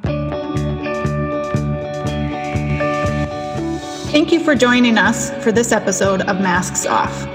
Thank 4.12 4.30
you 4.30 4.38
for 4.38 4.54
joining 4.54 4.98
us 4.98 5.32
for 5.42 5.50
this 5.50 5.72
episode 5.72 6.20
of 6.20 6.40
Masks 6.40 6.86
Off. 6.86 7.33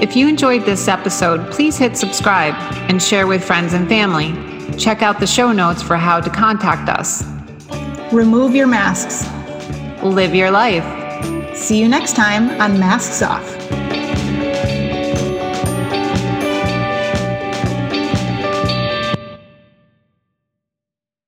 If 0.00 0.16
you 0.16 0.28
enjoyed 0.28 0.64
this 0.64 0.88
episode, 0.88 1.52
please 1.52 1.76
hit 1.76 1.94
subscribe 1.94 2.54
and 2.88 3.02
share 3.02 3.26
with 3.26 3.44
friends 3.44 3.74
and 3.74 3.86
family. 3.86 4.32
Check 4.78 5.02
out 5.02 5.20
the 5.20 5.26
show 5.26 5.52
notes 5.52 5.82
for 5.82 5.96
how 5.96 6.20
to 6.22 6.30
contact 6.30 6.88
us. 6.88 7.22
Remove 8.10 8.54
your 8.54 8.66
masks. 8.66 9.28
Live 10.02 10.34
your 10.34 10.50
life. 10.50 10.86
See 11.54 11.78
you 11.78 11.86
next 11.86 12.16
time 12.16 12.48
on 12.62 12.80
Masks 12.80 13.20
Off. 13.20 13.59